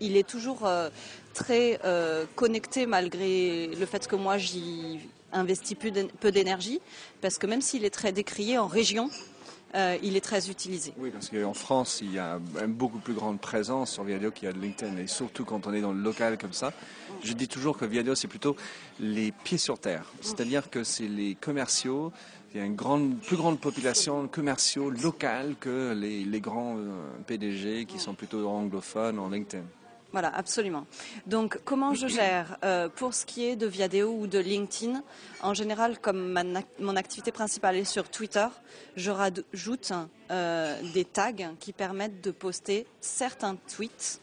il 0.00 0.16
est 0.16 0.28
toujours 0.28 0.68
très 1.38 1.80
euh, 1.84 2.24
connecté 2.34 2.86
malgré 2.86 3.68
le 3.68 3.86
fait 3.86 4.06
que 4.06 4.16
moi 4.16 4.38
j'y 4.38 5.00
investis 5.32 5.76
peu 5.76 6.32
d'énergie, 6.32 6.80
parce 7.20 7.38
que 7.38 7.46
même 7.46 7.60
s'il 7.60 7.84
est 7.84 7.90
très 7.90 8.12
décrié 8.12 8.58
en 8.58 8.66
région, 8.66 9.10
euh, 9.74 9.98
il 10.02 10.16
est 10.16 10.22
très 10.22 10.48
utilisé. 10.48 10.94
Oui, 10.96 11.10
parce 11.10 11.28
qu'en 11.28 11.52
France, 11.52 11.98
il 12.00 12.12
y 12.14 12.18
a 12.18 12.40
une 12.64 12.72
beaucoup 12.72 12.98
plus 12.98 13.12
grande 13.12 13.38
présence 13.38 13.92
sur 13.92 14.02
Viadio 14.04 14.30
qu'il 14.30 14.46
y 14.46 14.50
a 14.50 14.54
de 14.54 14.58
LinkedIn, 14.58 14.96
et 14.96 15.06
surtout 15.06 15.44
quand 15.44 15.66
on 15.66 15.74
est 15.74 15.82
dans 15.82 15.92
le 15.92 16.00
local 16.00 16.38
comme 16.38 16.54
ça. 16.54 16.72
Je 17.22 17.34
dis 17.34 17.48
toujours 17.48 17.76
que 17.76 17.84
Viadio, 17.84 18.14
c'est 18.14 18.28
plutôt 18.28 18.56
les 18.98 19.30
pieds 19.30 19.58
sur 19.58 19.78
terre, 19.78 20.04
c'est-à-dire 20.22 20.70
que 20.70 20.82
c'est 20.82 21.08
les 21.08 21.34
commerciaux, 21.34 22.12
il 22.54 22.60
y 22.60 22.62
a 22.62 22.66
une 22.66 22.76
plus 23.18 23.36
grande 23.36 23.60
population 23.60 24.26
commerciaux 24.26 24.88
locale 24.88 25.54
que 25.60 25.92
les, 25.92 26.24
les 26.24 26.40
grands 26.40 26.76
euh, 26.78 26.88
PDG 27.26 27.84
qui 27.84 27.98
sont 27.98 28.14
plutôt 28.14 28.48
anglophones 28.48 29.18
en 29.18 29.28
LinkedIn. 29.28 29.64
Voilà, 30.12 30.34
absolument. 30.34 30.86
Donc, 31.26 31.60
comment 31.64 31.92
je 31.92 32.06
gère 32.06 32.56
euh, 32.64 32.88
Pour 32.88 33.12
ce 33.12 33.26
qui 33.26 33.44
est 33.44 33.56
de 33.56 33.66
Viadeo 33.66 34.10
ou 34.10 34.26
de 34.26 34.38
LinkedIn, 34.38 35.02
en 35.42 35.52
général, 35.52 35.98
comme 35.98 36.42
mon 36.80 36.96
activité 36.96 37.30
principale 37.30 37.76
est 37.76 37.84
sur 37.84 38.08
Twitter, 38.08 38.46
je 38.96 39.10
rajoute 39.10 39.92
euh, 40.30 40.80
des 40.94 41.04
tags 41.04 41.54
qui 41.60 41.74
permettent 41.74 42.22
de 42.22 42.30
poster 42.30 42.86
certains 43.00 43.56
tweets 43.76 44.20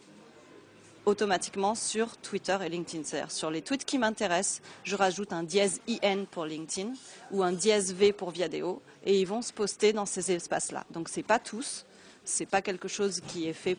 automatiquement 1.06 1.76
sur 1.76 2.18
Twitter 2.18 2.58
et 2.66 2.70
LinkedIn. 2.70 3.04
C'est-à-dire 3.04 3.32
sur 3.32 3.52
les 3.52 3.62
tweets 3.62 3.86
qui 3.86 4.00
m'intéressent, 4.00 4.64
je 4.84 4.96
rajoute 4.96 5.34
un 5.34 5.44
dièse 5.44 5.82
IN 5.88 6.26
pour 6.26 6.46
LinkedIn 6.46 6.94
ou 7.30 7.44
un 7.44 7.52
dièse 7.52 7.94
V 7.94 8.12
pour 8.12 8.32
Viadeo 8.32 8.82
et 9.06 9.20
ils 9.20 9.28
vont 9.28 9.44
se 9.44 9.54
poster 9.54 9.94
dans 9.94 10.08
ces 10.08 10.32
espaces-là. 10.32 10.84
Donc, 10.90 11.10
c'est 11.10 11.22
pas 11.22 11.38
tous, 11.38 11.86
c'est 12.24 12.48
pas 12.48 12.64
quelque 12.64 12.88
chose 12.88 13.22
qui 13.28 13.48
est 13.48 13.54
fait 13.54 13.78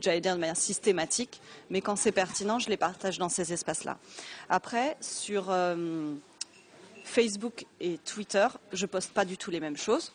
j'allais 0.00 0.20
dire 0.20 0.34
de 0.34 0.40
manière 0.40 0.56
systématique, 0.56 1.40
mais 1.70 1.80
quand 1.80 1.96
c'est 1.96 2.12
pertinent, 2.12 2.58
je 2.58 2.68
les 2.68 2.76
partage 2.76 3.18
dans 3.18 3.28
ces 3.28 3.52
espaces-là. 3.52 3.98
Après, 4.48 4.96
sur 5.00 5.50
euh, 5.50 6.14
Facebook 7.04 7.66
et 7.80 7.98
Twitter, 7.98 8.46
je 8.72 8.86
poste 8.86 9.12
pas 9.12 9.24
du 9.24 9.36
tout 9.36 9.50
les 9.50 9.60
mêmes 9.60 9.76
choses. 9.76 10.12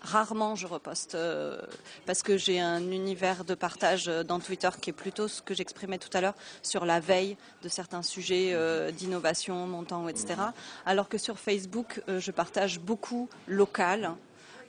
Rarement 0.00 0.54
je 0.54 0.68
reposte 0.68 1.16
euh, 1.16 1.60
parce 2.06 2.22
que 2.22 2.36
j'ai 2.36 2.60
un 2.60 2.92
univers 2.92 3.44
de 3.44 3.56
partage 3.56 4.06
euh, 4.06 4.22
dans 4.22 4.38
Twitter 4.38 4.68
qui 4.80 4.90
est 4.90 4.92
plutôt 4.92 5.26
ce 5.26 5.42
que 5.42 5.54
j'exprimais 5.54 5.98
tout 5.98 6.16
à 6.16 6.20
l'heure 6.20 6.36
sur 6.62 6.84
la 6.84 7.00
veille 7.00 7.36
de 7.62 7.68
certains 7.68 8.02
sujets 8.02 8.56
d'innovation, 8.92 9.66
montant, 9.66 10.08
etc. 10.08 10.34
Alors 10.86 11.08
que 11.08 11.18
sur 11.18 11.38
Facebook, 11.38 12.00
je 12.06 12.30
partage 12.30 12.78
beaucoup 12.78 13.28
local, 13.48 14.14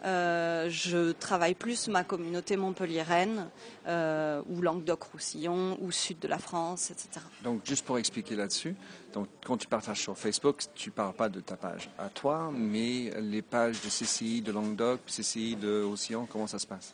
euh, 0.06 0.70
je 0.70 1.12
travaille 1.12 1.56
plus 1.56 1.89
ma 1.89 2.03
communauté 2.03 2.56
montpelliéraine 2.56 3.50
euh, 3.88 4.41
ou 4.50 4.62
Languedoc-Roussillon 4.62 5.77
ou 5.82 5.91
sud 5.91 6.20
de 6.20 6.27
la 6.27 6.38
France, 6.38 6.89
etc. 6.91 7.25
Donc 7.44 7.65
juste 7.65 7.86
pour 7.86 7.98
expliquer 7.98 8.36
là-dessus, 8.36 8.75
donc 9.13 9.27
quand 9.46 9.58
tu 9.58 9.68
partages 9.68 10.00
sur 10.00 10.18
Facebook, 10.18 10.62
tu 10.74 10.91
parles 10.91 11.13
pas 11.13 11.27
de 11.27 11.41
ta 11.41 11.58
page 11.58 11.89
à 11.98 12.08
toi, 12.08 12.50
mais 12.53 13.12
les 13.20 13.41
pages 13.41 13.82
de 13.82 13.89
CCI 13.89 14.41
de 14.41 14.53
Languedoc, 14.53 15.01
CCI 15.06 15.58
de 15.58 15.84
Roussillon, 15.84 16.27
comment 16.32 16.48
ça 16.48 16.60
se 16.60 16.68
passe? 16.68 16.94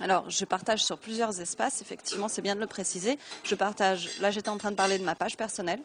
Alors, 0.00 0.28
je 0.28 0.44
partage 0.44 0.84
sur 0.84 0.98
plusieurs 0.98 1.40
espaces, 1.40 1.80
effectivement, 1.80 2.26
c'est 2.26 2.42
bien 2.42 2.56
de 2.56 2.60
le 2.60 2.66
préciser. 2.66 3.16
Je 3.44 3.54
partage, 3.54 4.18
là 4.20 4.32
j'étais 4.32 4.48
en 4.48 4.58
train 4.58 4.72
de 4.72 4.76
parler 4.76 4.98
de 4.98 5.04
ma 5.04 5.14
page 5.14 5.36
personnelle, 5.36 5.78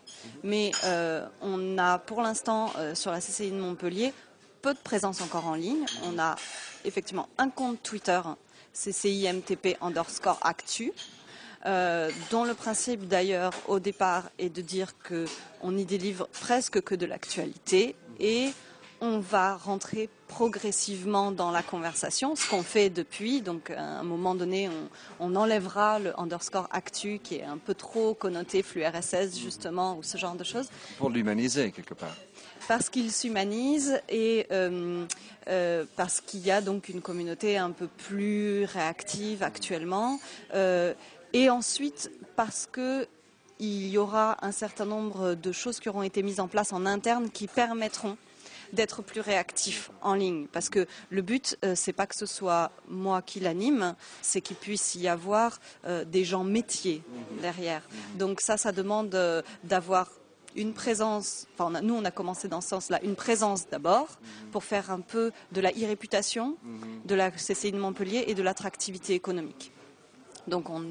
mais 0.44 0.72
euh, 0.84 1.27
on 1.41 1.77
a 1.77 2.00
pour 2.00 2.24
l'instant 2.24 2.74
sur 2.96 3.12
la 3.12 3.20
CCI 3.20 3.51
de 3.51 3.60
Montpellier 3.60 4.12
peu 4.61 4.73
de 4.73 4.79
présence 4.79 5.21
encore 5.21 5.47
en 5.47 5.55
ligne. 5.55 5.85
On 6.05 6.19
a 6.19 6.35
effectivement 6.85 7.29
un 7.37 7.49
compte 7.49 7.81
Twitter, 7.83 8.21
CCIMTP 8.73 9.77
underscore 9.81 10.39
actu, 10.41 10.91
euh, 11.65 12.09
dont 12.31 12.45
le 12.45 12.53
principe 12.53 13.07
d'ailleurs 13.07 13.53
au 13.67 13.79
départ 13.79 14.29
est 14.37 14.49
de 14.49 14.61
dire 14.61 14.93
qu'on 14.99 15.77
y 15.77 15.85
délivre 15.85 16.27
presque 16.27 16.81
que 16.81 16.95
de 16.95 17.05
l'actualité 17.05 17.95
et 18.19 18.51
on 19.01 19.19
va 19.19 19.55
rentrer 19.55 20.09
progressivement 20.27 21.31
dans 21.31 21.51
la 21.51 21.63
conversation, 21.63 22.35
ce 22.35 22.49
qu'on 22.49 22.63
fait 22.63 22.89
depuis. 22.89 23.41
Donc, 23.41 23.69
à 23.69 23.81
un 23.81 24.03
moment 24.03 24.35
donné, 24.35 24.69
on, 25.19 25.35
enlèvera 25.35 25.99
le 25.99 26.19
underscore 26.19 26.67
actu 26.71 27.19
qui 27.23 27.35
est 27.35 27.43
un 27.43 27.57
peu 27.57 27.73
trop 27.73 28.13
connoté 28.13 28.61
flux 28.61 28.85
RSS, 28.85 29.39
justement, 29.39 29.97
ou 29.97 30.03
ce 30.03 30.17
genre 30.17 30.35
de 30.35 30.43
choses. 30.43 30.67
Pour 30.97 31.09
l'humaniser, 31.09 31.71
quelque 31.71 31.93
part 31.93 32.15
parce 32.69 32.91
qu'il 32.91 33.11
s'humanise 33.11 33.99
et 34.09 34.45
euh, 34.51 35.03
euh, 35.47 35.85
parce 35.95 36.21
qu'il 36.21 36.45
y 36.45 36.51
a 36.51 36.61
donc 36.61 36.88
une 36.88 37.01
communauté 37.01 37.57
un 37.57 37.71
peu 37.71 37.88
plus 37.88 38.63
réactive 38.65 39.41
actuellement. 39.41 40.19
Euh, 40.53 40.93
et 41.33 41.49
ensuite 41.49 42.11
parce 42.35 42.69
que 42.71 43.07
il 43.57 43.88
y 43.88 43.97
aura 43.97 44.38
un 44.45 44.51
certain 44.51 44.85
nombre 44.85 45.33
de 45.33 45.51
choses 45.51 45.79
qui 45.79 45.89
auront 45.89 46.03
été 46.03 46.21
mises 46.21 46.39
en 46.39 46.47
place 46.47 46.71
en 46.71 46.85
interne 46.85 47.31
qui 47.31 47.47
permettront 47.47 48.17
d'être 48.71 49.01
plus 49.01 49.21
réactif 49.21 49.89
en 50.03 50.13
ligne. 50.13 50.45
Parce 50.45 50.69
que 50.69 50.85
le 51.09 51.23
but, 51.23 51.57
ce 51.63 51.73
c'est 51.73 51.91
pas 51.91 52.05
que 52.05 52.15
ce 52.15 52.27
soit 52.27 52.71
moi 52.88 53.23
qui 53.23 53.39
l'anime, 53.39 53.95
c'est 54.21 54.41
qu'il 54.41 54.55
puisse 54.55 54.93
y 54.93 55.07
avoir 55.07 55.59
des 56.05 56.23
gens 56.23 56.43
métiers 56.43 57.01
derrière. 57.41 57.81
Donc 58.19 58.41
ça, 58.41 58.57
ça 58.57 58.71
demande 58.71 59.09
d'avoir 59.63 60.18
une 60.56 60.74
présence, 60.74 61.48
enfin, 61.53 61.82
nous 61.82 61.94
on 61.94 62.06
a 62.06 62.12
commencé 62.12 62.48
dans 62.48 62.62
ce 62.62 62.70
sens-là, 62.70 63.00
une 63.03 63.15
présence 63.15 63.68
d'abord 63.70 64.08
mhm. 64.08 64.51
pour 64.51 64.63
faire 64.63 64.91
un 64.91 65.01
peu 65.01 65.32
de 65.51 65.62
la 65.62 65.72
e-réputation 65.72 66.58
mhm. 66.63 67.01
de 67.06 67.15
la 67.15 67.32
CCI 67.32 67.72
de 67.72 67.77
Montpellier 67.77 68.25
et 68.27 68.36
de 68.36 68.44
l'attractivité 68.44 69.13
économique. 69.13 69.72
Donc 70.48 70.70
on, 70.70 70.84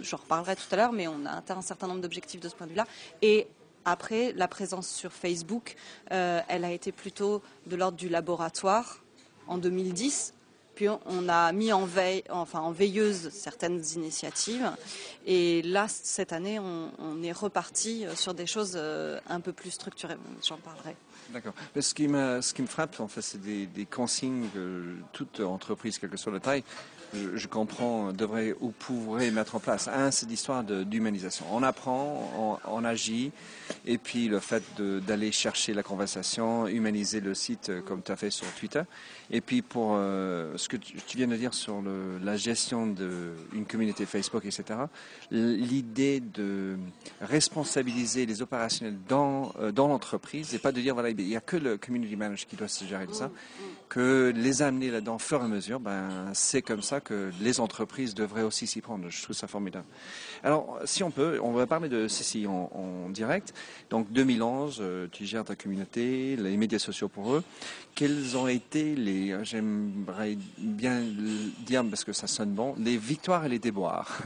j'en 0.00 0.18
reparlerai 0.18 0.56
tout 0.56 0.66
à 0.70 0.76
l'heure, 0.76 0.92
mais 0.92 1.08
on 1.08 1.24
a 1.24 1.30
atteint 1.30 1.56
un 1.56 1.62
certain 1.62 1.86
nombre 1.86 2.00
d'objectifs 2.00 2.40
de 2.40 2.48
ce 2.48 2.54
point 2.54 2.66
de 2.66 2.72
vue-là. 2.72 2.86
Et 3.22 3.48
après, 3.84 4.32
la 4.32 4.48
présence 4.48 4.88
sur 4.88 5.12
Facebook, 5.12 5.76
euh, 6.12 6.40
elle 6.48 6.64
a 6.64 6.72
été 6.72 6.92
plutôt 6.92 7.42
de 7.66 7.76
l'ordre 7.76 7.96
du 7.96 8.08
laboratoire 8.08 9.02
en 9.46 9.56
2010 9.56 10.34
puis 10.78 10.86
on 10.88 11.28
a 11.28 11.50
mis 11.50 11.72
en 11.72 11.86
veille, 11.86 12.22
enfin 12.30 12.60
en 12.60 12.70
veilleuse 12.70 13.30
certaines 13.30 13.82
initiatives. 13.96 14.70
Et 15.26 15.60
là, 15.62 15.86
cette 15.88 16.32
année, 16.32 16.60
on, 16.60 17.20
est 17.20 17.32
reparti 17.32 18.04
sur 18.14 18.32
des 18.32 18.46
choses 18.46 18.74
euh, 18.76 19.18
un 19.28 19.40
peu 19.40 19.52
plus 19.52 19.72
structurées. 19.72 20.14
J'en 20.46 20.58
parlerai. 20.58 20.94
D'accord. 21.30 21.52
Ce 21.78 21.94
qui, 21.94 22.08
me, 22.08 22.40
frappe, 22.66 23.00
en 23.00 23.08
fait, 23.08 23.22
c'est 23.22 23.40
des, 23.40 23.86
consignes 23.86 24.46
que 24.54 24.94
toute 25.12 25.40
entreprise, 25.40 25.98
quelle 25.98 26.10
que 26.10 26.16
soit 26.16 26.32
la 26.32 26.40
taille, 26.40 26.64
je, 27.14 27.46
comprends, 27.46 28.12
devrait 28.12 28.54
ou 28.60 28.70
pourrait 28.70 29.30
mettre 29.30 29.54
en 29.54 29.60
place. 29.60 29.88
Un, 29.88 30.10
c'est 30.10 30.26
l'histoire 30.26 30.62
d'humanisation. 30.64 31.46
On 31.52 31.62
apprend, 31.62 32.60
on, 32.66 32.84
agit, 32.84 33.32
et 33.86 33.98
puis 33.98 34.28
le 34.28 34.40
fait 34.40 34.62
d'aller 34.78 35.32
chercher 35.32 35.74
la 35.74 35.82
conversation, 35.82 36.66
humaniser 36.66 37.20
le 37.20 37.34
site 37.34 37.70
euh, 37.70 37.80
comme 37.80 38.02
tu 38.02 38.12
as 38.12 38.16
fait 38.16 38.30
sur 38.30 38.46
Twitter. 38.54 38.82
Et 39.30 39.40
puis 39.40 39.62
pour 39.62 39.92
euh, 39.94 40.56
ce 40.56 40.68
que 40.68 40.76
tu, 40.76 41.16
viens 41.16 41.26
de 41.26 41.36
dire 41.36 41.54
sur 41.54 41.82
la 42.22 42.36
gestion 42.36 42.86
d'une 42.86 43.66
communauté 43.66 44.06
Facebook, 44.06 44.44
etc., 44.44 44.80
l'idée 45.30 46.20
de 46.20 46.76
responsabiliser 47.20 48.26
les 48.26 48.42
opérationnels 48.42 48.98
dans, 49.08 49.52
euh, 49.60 49.72
dans 49.72 49.88
l'entreprise 49.88 50.54
et 50.54 50.58
pas 50.58 50.72
de 50.72 50.80
dire, 50.80 50.94
voilà, 50.94 51.10
il 51.18 51.28
n'y 51.28 51.36
a 51.36 51.40
que 51.40 51.56
le 51.56 51.76
community 51.76 52.16
manager 52.16 52.48
qui 52.48 52.56
doit 52.56 52.68
se 52.68 52.84
gérer 52.84 53.06
de 53.06 53.12
ça, 53.12 53.30
que 53.88 54.32
les 54.34 54.62
amener 54.62 54.90
là-dedans 54.90 55.16
au 55.16 55.18
fur 55.18 55.40
et 55.40 55.44
à 55.44 55.48
mesure, 55.48 55.80
ben, 55.80 56.30
c'est 56.34 56.62
comme 56.62 56.82
ça 56.82 57.00
que 57.00 57.30
les 57.40 57.60
entreprises 57.60 58.14
devraient 58.14 58.42
aussi 58.42 58.66
s'y 58.66 58.80
prendre. 58.80 59.08
Je 59.08 59.22
trouve 59.22 59.36
ça 59.36 59.46
formidable. 59.46 59.86
Alors, 60.44 60.78
si 60.84 61.02
on 61.02 61.10
peut, 61.10 61.40
on 61.42 61.52
va 61.52 61.66
parler 61.66 61.88
de 61.88 62.08
ceci 62.08 62.46
en, 62.46 62.70
en 62.74 63.08
direct. 63.10 63.54
Donc, 63.90 64.10
2011, 64.12 64.78
euh, 64.80 65.06
tu 65.10 65.24
gères 65.24 65.44
ta 65.44 65.56
communauté, 65.56 66.36
les 66.36 66.56
médias 66.56 66.78
sociaux 66.78 67.08
pour 67.08 67.34
eux. 67.34 67.44
Quels 67.94 68.36
ont 68.36 68.46
été 68.46 68.94
les, 68.94 69.36
j'aimerais 69.44 70.36
bien 70.58 71.02
dire 71.66 71.84
parce 71.88 72.04
que 72.04 72.12
ça 72.12 72.26
sonne 72.26 72.50
bon, 72.50 72.74
les 72.78 72.96
victoires 72.96 73.44
et 73.44 73.48
les 73.48 73.58
déboires 73.58 74.18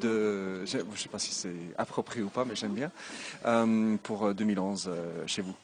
de, 0.00 0.64
je 0.64 0.78
ne 0.78 0.96
sais 0.96 1.08
pas 1.08 1.18
si 1.18 1.34
c'est 1.34 1.54
approprié 1.76 2.22
ou 2.22 2.28
pas, 2.28 2.44
mais 2.44 2.56
j'aime 2.56 2.74
bien, 2.74 2.90
euh, 3.46 3.96
pour 4.02 4.32
2011 4.32 4.88
euh, 4.88 5.26
chez 5.26 5.42
vous 5.42 5.54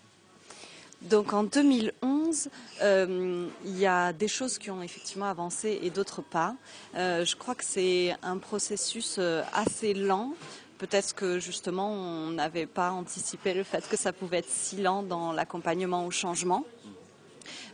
Donc 1.03 1.33
en 1.33 1.45
2011, 1.45 2.51
euh, 2.83 3.49
il 3.65 3.79
y 3.79 3.87
a 3.87 4.13
des 4.13 4.29
choses 4.29 4.59
qui 4.59 4.71
ont 4.71 4.83
effectivement 4.83 5.27
avancé 5.27 5.81
et 5.83 5.89
d'autres 5.89 6.21
pas. 6.21 6.55
Euh, 6.95 7.25
je 7.25 7.37
crois 7.37 7.55
que 7.55 7.65
c'est 7.65 8.15
un 8.23 8.37
processus 8.37 9.17
euh, 9.19 9.43
assez 9.55 9.95
lent. 9.95 10.35
Peut-être 10.77 11.15
que 11.15 11.39
justement 11.39 11.91
on 11.91 12.31
n'avait 12.31 12.67
pas 12.67 12.91
anticipé 12.91 13.55
le 13.55 13.65
fait 13.65 13.89
que 13.89 13.97
ça 13.97 14.13
pouvait 14.13 14.39
être 14.39 14.51
si 14.51 14.77
lent 14.77 15.03
dans 15.03 15.33
l'accompagnement 15.33 16.07
au 16.07 16.11
changement. 16.11 16.65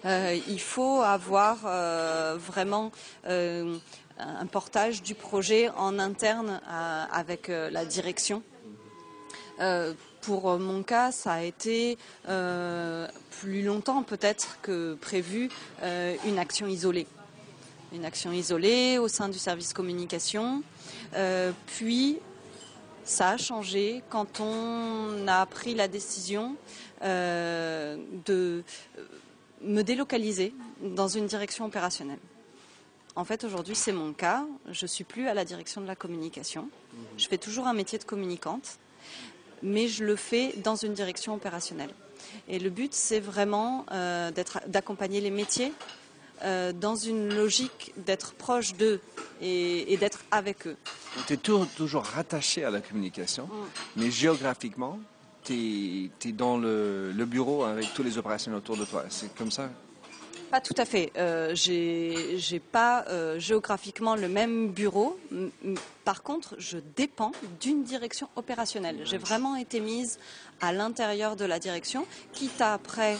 il 0.04 0.60
faut 0.60 1.02
avoir 1.02 1.58
vraiment 2.36 2.90
un 3.24 4.46
portage 4.50 5.02
du 5.02 5.14
projet 5.14 5.68
en 5.76 6.00
interne 6.00 6.60
avec 7.12 7.46
la 7.46 7.84
direction 7.84 8.42
pour 10.26 10.58
mon 10.58 10.82
cas, 10.82 11.12
ça 11.12 11.34
a 11.34 11.42
été 11.42 11.96
euh, 12.28 13.06
plus 13.40 13.62
longtemps 13.62 14.02
peut-être 14.02 14.58
que 14.60 14.94
prévu 14.94 15.48
euh, 15.84 16.16
une 16.26 16.40
action 16.40 16.66
isolée. 16.66 17.06
Une 17.92 18.04
action 18.04 18.32
isolée 18.32 18.98
au 18.98 19.06
sein 19.06 19.28
du 19.28 19.38
service 19.38 19.72
communication. 19.72 20.64
Euh, 21.14 21.52
puis, 21.68 22.18
ça 23.04 23.30
a 23.30 23.36
changé 23.36 24.02
quand 24.10 24.40
on 24.40 25.28
a 25.28 25.46
pris 25.46 25.76
la 25.76 25.86
décision 25.86 26.56
de 27.02 28.64
me 29.62 29.82
délocaliser 29.82 30.52
dans 30.82 31.06
une 31.06 31.26
direction 31.26 31.66
opérationnelle. 31.66 32.18
En 33.14 33.24
fait, 33.24 33.44
aujourd'hui, 33.44 33.76
c'est 33.76 33.92
mon 33.92 34.12
cas. 34.12 34.44
Je 34.72 34.86
suis 34.86 35.04
plus 35.04 35.28
à 35.28 35.34
la 35.34 35.44
direction 35.44 35.80
de 35.80 35.86
la 35.86 35.94
communication. 35.94 36.62
Mmh. 36.62 36.98
Je 37.16 37.28
fais 37.28 37.38
toujours 37.38 37.68
un 37.68 37.74
métier 37.74 37.98
de 37.98 38.04
communicante 38.04 38.80
mais 39.62 39.88
je 39.88 40.04
le 40.04 40.16
fais 40.16 40.54
dans 40.62 40.76
une 40.76 40.92
direction 40.92 41.34
opérationnelle. 41.34 41.90
Et 42.48 42.58
le 42.58 42.70
but, 42.70 42.92
c'est 42.92 43.20
vraiment 43.20 43.86
euh, 43.92 44.30
d'accompagner 44.66 45.20
les 45.20 45.30
métiers 45.30 45.72
euh, 46.44 46.72
dans 46.72 46.96
une 46.96 47.34
logique 47.34 47.94
d'être 47.96 48.34
proche 48.34 48.74
d'eux 48.74 49.00
et, 49.40 49.96
d'être 49.96 50.20
avec 50.30 50.66
eux. 50.66 50.76
Tu 51.26 51.34
es 51.34 51.36
toujours 51.36 52.02
rattaché 52.02 52.64
à 52.64 52.70
la 52.70 52.80
communication, 52.80 53.44
mm. 53.44 53.50
mais 53.96 54.10
géographiquement, 54.10 54.98
tu 55.44 56.10
es, 56.24 56.32
dans 56.32 56.58
le, 56.58 57.12
bureau 57.26 57.64
avec 57.64 57.92
tous 57.94 58.02
les 58.02 58.18
opérationnels 58.18 58.58
autour 58.58 58.76
de 58.76 58.84
toi. 58.84 59.04
C'est 59.08 59.34
comme 59.34 59.50
ça 59.50 59.70
pas 60.46 60.60
tout 60.60 60.74
à 60.76 60.84
fait. 60.84 61.12
Euh, 61.16 61.54
j'ai 61.54 62.60
pas 62.60 63.04
euh, 63.08 63.38
géographiquement 63.38 64.16
le 64.16 64.28
même 64.28 64.68
bureau. 64.68 65.18
Par 66.04 66.22
contre, 66.22 66.54
je 66.58 66.78
dépends 66.96 67.32
d'une 67.60 67.82
direction 67.82 68.28
opérationnelle. 68.36 69.00
J'ai 69.04 69.18
vraiment 69.18 69.56
été 69.56 69.80
mise 69.80 70.18
à 70.60 70.72
l'intérieur 70.72 71.36
de 71.36 71.44
la 71.44 71.58
direction, 71.58 72.06
quitte 72.32 72.60
à 72.60 72.74
après, 72.74 73.16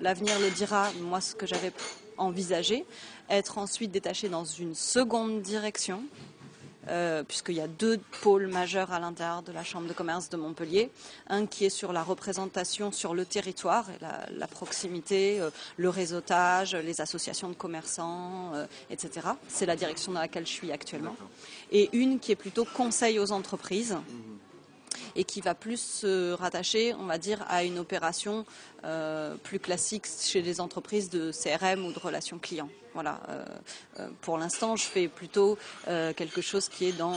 l'avenir 0.00 0.38
le 0.40 0.50
dira, 0.50 0.90
moi 1.00 1.20
ce 1.20 1.34
que 1.34 1.46
j'avais 1.46 1.72
envisagé, 2.16 2.84
être 3.30 3.58
ensuite 3.58 3.90
détachée 3.90 4.28
dans 4.28 4.44
une 4.44 4.74
seconde 4.74 5.40
direction 5.42 6.02
euh, 6.88 7.22
puisqu'il 7.22 7.54
y 7.54 7.60
a 7.60 7.68
deux 7.68 7.98
pôles 8.22 8.46
majeurs 8.46 8.92
à 8.92 8.98
l'intérieur 8.98 9.42
de 9.42 9.52
la 9.52 9.64
Chambre 9.64 9.88
de 9.88 9.92
commerce 9.92 10.28
de 10.28 10.36
Montpellier. 10.36 10.90
Un 11.28 11.46
qui 11.46 11.64
est 11.64 11.70
sur 11.70 11.92
la 11.92 12.02
représentation 12.02 12.92
sur 12.92 13.14
le 13.14 13.24
territoire, 13.24 13.86
et 13.90 14.04
la, 14.36 14.46
proximité, 14.46 15.40
euh, 15.40 15.50
le 15.76 15.88
réseautage, 15.88 16.74
les 16.74 17.00
associations 17.00 17.48
de 17.48 17.54
commerçants, 17.54 18.54
euh, 18.54 18.66
etc. 18.90 19.28
C'est 19.48 19.66
la 19.66 19.76
direction 19.76 20.12
dans 20.12 20.20
laquelle 20.20 20.46
je 20.46 20.52
suis 20.52 20.72
actuellement. 20.72 21.16
Et 21.72 21.90
une 21.92 22.18
qui 22.18 22.32
est 22.32 22.36
plutôt 22.36 22.64
conseil 22.64 23.18
aux 23.18 23.32
entreprises. 23.32 23.94
Mmh 23.94 24.33
et 25.16 25.24
qui 25.24 25.40
va 25.40 25.54
plus 25.54 25.80
se 25.80 26.32
rattacher, 26.32 26.94
on 26.94 27.06
va 27.06 27.18
dire, 27.18 27.44
à 27.48 27.64
une 27.64 27.78
opération 27.78 28.44
euh, 28.84 29.34
plus 29.36 29.58
classique 29.58 30.06
chez 30.06 30.42
les 30.42 30.60
entreprises 30.60 31.08
de 31.10 31.30
CRM 31.32 31.84
ou 31.84 31.92
de 31.92 31.98
relations 31.98 32.38
clients. 32.38 32.68
Voilà. 32.92 33.20
Euh, 33.28 33.44
euh, 34.00 34.08
pour 34.20 34.38
l'instant, 34.38 34.76
je 34.76 34.84
fais 34.84 35.08
plutôt 35.08 35.58
quelque 35.86 36.40
chose 36.40 36.68
qui 36.68 36.86
est 36.86 36.92
dans 36.92 37.14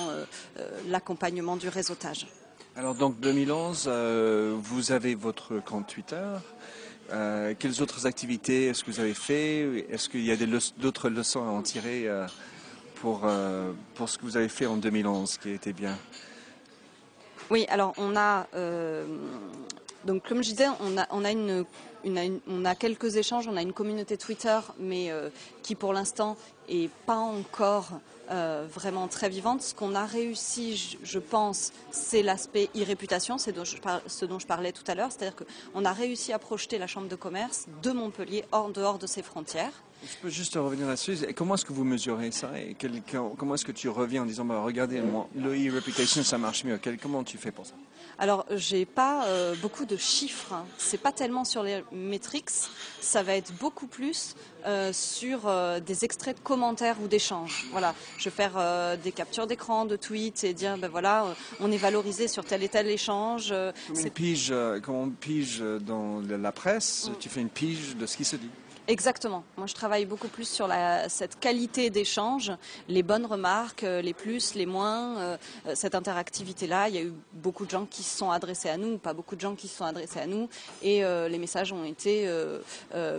l'accompagnement 0.88 1.56
du 1.56 1.70
réseautage. 1.70 2.28
Alors 2.76 2.96
donc 2.96 3.20
2011, 3.20 3.90
vous 4.58 4.92
avez 4.92 5.16
votre 5.16 5.60
compte 5.60 5.88
Twitter. 5.88 6.26
quelles 7.10 7.82
autres 7.82 8.06
activités 8.06 8.68
est-ce 8.68 8.84
que 8.84 8.92
vous 8.92 9.00
avez 9.00 9.14
fait? 9.14 9.88
Est-ce 9.90 10.10
qu'il 10.10 10.26
y 10.26 10.32
a 10.32 10.38
d'autres 10.78 11.10
leçons 11.10 11.44
à 11.44 11.52
en 11.52 11.62
tirer 11.62 12.08
pour, 12.96 13.28
pour 13.96 14.10
ce 14.10 14.18
que 14.18 14.24
vous 14.24 14.38
avez 14.38 14.50
fait 14.50 14.66
en 14.66 14.78
2011 14.78 15.38
qui 15.38 15.50
a 15.50 15.54
été 15.54 15.74
bien? 15.74 15.98
Oui, 17.50 17.66
alors 17.70 17.94
on 17.98 18.16
a, 18.16 18.48
euh, 18.56 19.06
donc 20.06 20.28
comme 20.28 20.44
je 20.44 20.50
disais, 20.50 20.68
on 20.80 22.66
a, 22.66 22.76
quelques 22.76 23.16
échanges, 23.16 23.48
on 23.48 23.56
a 23.56 23.62
une 23.62 23.74
communauté 23.74 24.18
Twitter, 24.18 24.60
mais 24.80 25.12
euh, 25.12 25.30
qui 25.64 25.76
pour 25.76 25.94
l'instant 25.94 26.36
est 26.68 26.90
pas 27.06 27.16
encore 27.16 27.90
euh, 28.32 28.68
vraiment 28.70 29.08
très 29.08 29.30
vivante. 29.30 29.62
Ce 29.62 29.74
qu'on 29.74 29.96
a 29.96 30.06
réussi, 30.06 30.98
je, 31.02 31.20
pense, 31.20 31.72
c'est 31.92 32.22
l'aspect 32.22 32.70
e-réputation, 32.76 33.38
c'est 33.38 33.56
ce 34.08 34.26
dont 34.26 34.40
je 34.40 34.48
parlais 34.48 34.74
tout 34.74 34.84
à 34.88 34.96
l'heure, 34.96 35.12
c'est-à-dire 35.12 35.38
qu'on 35.74 35.86
a 35.86 35.94
réussi 35.94 36.34
à 36.34 36.40
projeter 36.40 36.78
la 36.78 36.88
Chambre 36.88 37.08
de 37.08 37.16
commerce 37.16 37.68
de 37.82 37.92
Montpellier 37.92 38.44
hors 38.52 38.70
dehors 38.70 39.00
de 39.00 39.08
ses 39.08 39.24
frontières. 39.24 39.72
Je 40.04 40.16
peux 40.22 40.30
juste 40.30 40.56
revenir 40.56 40.88
là-dessus. 40.88 41.18
Comment 41.36 41.56
est-ce 41.56 41.66
que 41.66 41.74
vous 41.74 41.84
mesurez 41.84 42.32
ça 42.32 42.52
et 42.60 42.76
comment 43.38 43.56
est-ce 43.56 43.66
que 43.66 43.72
tu 43.72 43.90
reviens 43.90 44.24
en 44.24 44.26
disant 44.26 44.46
bah, 44.46 44.62
regardez, 44.62 45.02
le 45.36 45.70
e-reputation 45.70 46.24
ça 46.24 46.38
marche 46.38 46.64
mieux. 46.64 46.80
comment 47.02 47.24
tu 47.24 47.38
fais 47.38 47.52
pour 47.52 47.66
ça? 47.66 47.74
Alors, 48.20 48.46
j'ai 48.50 48.86
pas 48.86 49.28
euh, 49.28 49.54
beaucoup 49.62 49.86
de 49.86 49.96
chiffres. 49.96 50.54
Hein. 50.54 50.66
C'est 50.78 51.00
pas 51.00 51.12
tellement 51.12 51.46
sur 51.46 51.62
les 51.62 51.84
metrics. 51.92 52.50
Ça 53.00 53.22
va 53.22 53.36
être 53.36 53.54
beaucoup 53.54 53.86
plus 53.86 54.36
euh, 54.66 54.92
sur 54.92 55.48
euh, 55.48 55.80
des 55.80 56.04
extraits 56.04 56.38
de 56.38 56.42
commentaires 56.42 56.98
ou 57.04 57.08
d'échanges. 57.08 57.68
Voilà, 57.72 57.94
je 58.18 58.30
vais 58.30 58.36
faire 58.36 58.98
des 58.98 59.12
captures 59.12 59.46
d'écran, 59.46 59.86
de 59.86 59.96
tweets 59.96 60.44
et 60.44 60.54
dire 60.54 60.78
ben 60.78 60.90
voilà, 60.90 61.36
on 61.60 61.72
est 61.72 61.78
valorisé 61.78 62.28
sur 62.28 62.44
tel 62.44 62.64
et 62.64 62.70
tel 62.70 62.88
échange. 62.88 63.54
Comme 63.94 64.10
pige, 64.10 64.54
quand 64.84 64.94
on 64.94 65.10
pige 65.10 65.60
dans 65.60 66.22
la 66.28 66.52
presse, 66.52 67.12
tu 67.20 67.30
fais 67.30 67.42
une 67.42 67.50
pige 67.50 67.96
de 67.96 68.06
ce 68.06 68.18
qui 68.18 68.26
se 68.26 68.36
dit. 68.36 68.50
Exactement. 68.90 69.44
Moi, 69.58 69.68
je 69.68 69.74
travaille 69.74 70.06
beaucoup 70.06 70.30
plus 70.30 70.48
sur 70.48 70.66
la, 70.66 71.10
cette 71.10 71.38
qualité 71.42 71.90
d'échange, 71.90 72.54
les 72.88 73.04
bonnes 73.04 73.26
remarques, 73.26 73.84
euh, 73.84 74.02
les 74.02 74.14
plus, 74.14 74.56
les 74.56 74.66
moins, 74.66 75.18
euh, 75.18 75.38
euh, 75.68 75.76
cette 75.76 75.94
interactivité-là. 75.94 76.88
Il 76.88 76.96
y 76.96 76.98
a 76.98 77.02
eu 77.02 77.12
beaucoup 77.34 77.66
de 77.66 77.70
gens 77.70 77.86
qui 77.86 78.02
se 78.02 78.18
sont 78.18 78.32
adressés 78.32 78.70
à 78.70 78.78
nous, 78.78 78.98
pas 78.98 79.14
beaucoup 79.14 79.36
de 79.36 79.42
gens 79.42 79.56
qui 79.56 79.68
se 79.68 79.76
sont 79.76 79.84
adressés 79.84 80.22
à 80.22 80.28
nous, 80.28 80.48
et 80.82 81.02
les 81.02 81.38
messages 81.38 81.74
ont 81.74 81.84
été 81.84 82.30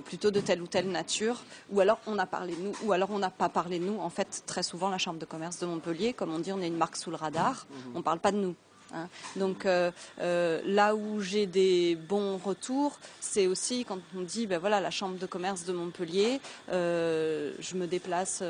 plutôt 0.04 0.30
de 0.30 0.40
telle 0.40 0.62
ou 0.62 0.66
telle 0.66 0.88
nature, 0.88 1.44
ou 1.70 1.80
alors 1.80 1.98
on 2.06 2.18
a 2.18 2.26
parlé 2.26 2.54
de 2.54 2.62
nous, 2.62 2.72
ou 2.84 2.92
alors 2.92 3.10
on 3.10 3.18
n'a 3.18 3.30
pas 3.30 3.48
parlé 3.48 3.78
de 3.78 3.84
nous. 3.84 3.98
En 4.00 4.10
fait, 4.10 4.42
très 4.46 4.62
souvent, 4.62 4.88
la 4.88 4.98
Chambre 4.98 5.18
de 5.18 5.26
commerce 5.26 5.58
de 5.58 5.66
Montpellier, 5.66 6.12
comme 6.12 6.32
on 6.32 6.38
dit, 6.38 6.52
on 6.52 6.60
est 6.60 6.66
une 6.66 6.76
marque 6.76 6.96
sous 6.96 7.10
le 7.10 7.16
radar, 7.16 7.66
on 7.94 7.98
ne 7.98 8.02
parle 8.02 8.20
pas 8.20 8.32
de 8.32 8.38
nous. 8.38 8.54
Hein. 8.94 9.08
Donc 9.36 9.66
euh, 9.66 9.90
euh, 10.20 10.60
là 10.64 10.94
où 10.94 11.20
j'ai 11.20 11.46
des 11.46 11.96
bons 11.96 12.38
retours, 12.38 12.98
c'est 13.20 13.46
aussi 13.46 13.84
quand 13.84 13.98
on 14.16 14.22
dit, 14.22 14.46
ben 14.46 14.58
voilà, 14.58 14.80
la 14.80 14.90
chambre 14.90 15.18
de 15.18 15.26
commerce 15.26 15.64
de 15.64 15.72
Montpellier, 15.72 16.40
euh, 16.70 17.52
je 17.58 17.74
me 17.74 17.86
déplace 17.86 18.42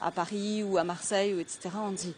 à 0.00 0.10
Paris 0.10 0.62
ou 0.62 0.78
à 0.78 0.84
Marseille, 0.84 1.34
ou 1.34 1.40
etc. 1.40 1.70
On 1.82 1.92
dit, 1.92 2.14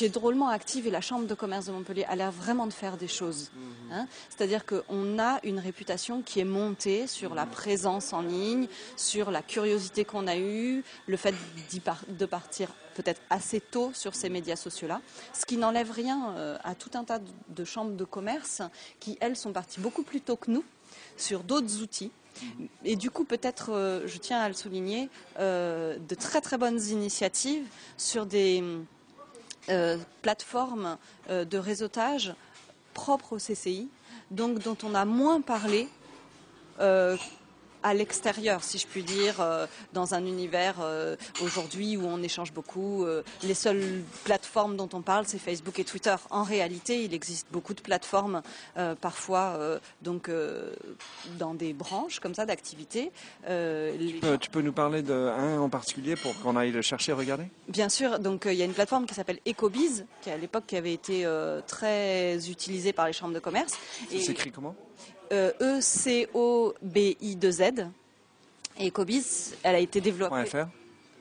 es 0.00 0.08
drôlement 0.08 0.48
active 0.48 0.86
et 0.86 0.90
la 0.90 1.00
Chambre 1.00 1.26
de 1.26 1.34
commerce 1.34 1.66
de 1.66 1.72
Montpellier 1.72 2.04
a 2.04 2.16
l'air 2.16 2.32
vraiment 2.32 2.66
de 2.66 2.72
faire 2.72 2.96
des 2.96 3.08
choses. 3.08 3.50
Mhm. 3.54 3.92
Hein. 3.92 4.06
C'est-à-dire 4.28 4.64
qu'on 4.66 5.18
a 5.18 5.40
une 5.44 5.58
réputation 5.58 6.22
qui 6.22 6.40
est 6.40 6.44
montée 6.44 7.06
sur 7.06 7.34
la 7.34 7.46
présence 7.46 8.12
en 8.12 8.22
ligne, 8.22 8.66
sur 8.96 9.30
la 9.30 9.42
curiosité 9.42 10.04
qu'on 10.04 10.26
a 10.26 10.36
eue, 10.36 10.84
le 11.06 11.16
fait 11.16 11.34
de 12.08 12.26
partir 12.26 12.68
peut-être 12.94 13.20
assez 13.28 13.60
tôt 13.60 13.90
sur 13.92 14.14
ces 14.14 14.28
médias 14.28 14.56
sociaux-là, 14.56 15.00
ce 15.32 15.44
qui 15.44 15.56
n'enlève 15.56 15.90
rien 15.90 16.34
euh, 16.36 16.56
à 16.64 16.74
tout 16.74 16.90
un 16.94 17.04
tas 17.04 17.20
de 17.48 17.64
chambres 17.64 17.96
de 17.96 18.04
commerce 18.04 18.62
qui, 19.00 19.18
elles, 19.20 19.36
sont 19.36 19.52
parties 19.52 19.80
beaucoup 19.80 20.02
plus 20.02 20.20
tôt 20.20 20.36
que 20.36 20.50
nous 20.50 20.64
sur 21.16 21.42
d'autres 21.42 21.82
outils. 21.82 22.10
Mhm. 22.42 22.68
Et 22.84 22.96
du 22.96 23.10
coup, 23.10 23.24
peut-être, 23.24 23.72
euh, 23.72 24.06
je 24.06 24.18
tiens 24.18 24.40
à 24.40 24.48
le 24.48 24.54
souligner, 24.54 25.08
euh, 25.38 25.98
de 25.98 26.14
très 26.14 26.40
très 26.40 26.58
bonnes 26.58 26.80
initiatives 26.80 27.66
sur 27.96 28.26
des 28.26 28.62
plateforme 30.22 30.98
euh, 31.30 31.44
de 31.44 31.58
réseautage 31.58 32.34
propre 32.92 33.34
au 33.34 33.38
CCI, 33.38 33.88
donc 34.30 34.58
dont 34.60 34.76
on 34.82 34.94
a 34.94 35.04
moins 35.04 35.40
parlé 35.40 35.88
euh, 36.80 37.16
à 37.84 37.92
l'extérieur, 37.92 38.64
si 38.64 38.78
je 38.78 38.86
puis 38.86 39.02
dire, 39.02 39.40
euh, 39.40 39.66
dans 39.92 40.14
un 40.14 40.24
univers 40.24 40.76
euh, 40.80 41.16
aujourd'hui 41.42 41.98
où 41.98 42.06
on 42.06 42.22
échange 42.22 42.52
beaucoup. 42.52 43.04
Euh, 43.04 43.22
les 43.42 43.54
seules 43.54 44.02
plateformes 44.24 44.76
dont 44.76 44.88
on 44.94 45.02
parle, 45.02 45.26
c'est 45.26 45.38
Facebook 45.38 45.78
et 45.78 45.84
Twitter. 45.84 46.14
En 46.30 46.42
réalité, 46.42 47.04
il 47.04 47.12
existe 47.12 47.46
beaucoup 47.52 47.74
de 47.74 47.82
plateformes, 47.82 48.40
parfois 49.00 49.58
donc 50.00 50.30
dans 51.38 51.52
des 51.52 51.74
branches 51.74 52.20
comme 52.20 52.34
ça 52.34 52.46
d'activités. 52.46 53.12
Tu, 53.46 54.50
peux 54.50 54.62
nous 54.62 54.72
parler 54.72 55.02
d'un 55.02 55.58
en 55.58 55.68
particulier 55.68 56.16
pour 56.16 56.38
qu'on 56.40 56.56
aille 56.56 56.72
le 56.72 56.80
chercher, 56.80 57.12
regarder? 57.12 57.44
Bien 57.68 57.90
sûr. 57.90 58.18
Donc 58.18 58.44
il 58.46 58.54
y 58.54 58.62
a 58.62 58.64
une 58.64 58.72
plateforme 58.72 59.04
qui 59.04 59.14
s'appelle 59.14 59.40
Ecobiz, 59.46 60.06
qui 60.22 60.30
à 60.30 60.38
l'époque 60.38 60.72
avait 60.72 60.94
été 60.94 61.28
très 61.66 62.48
utilisée 62.48 62.94
par 62.94 63.06
les 63.06 63.12
chambres 63.12 63.34
de 63.34 63.40
commerce. 63.40 63.74
Ça 64.10 64.18
s'écrit 64.18 64.50
comment? 64.50 64.74
E-C-O-B-I-2-Z. 65.60 67.86
Et 68.78 68.88
Ecobiz, 68.88 69.54
elle 69.62 69.76
a 69.76 69.78
été 69.78 70.00
développée. 70.00 70.46
.fr 70.46 70.66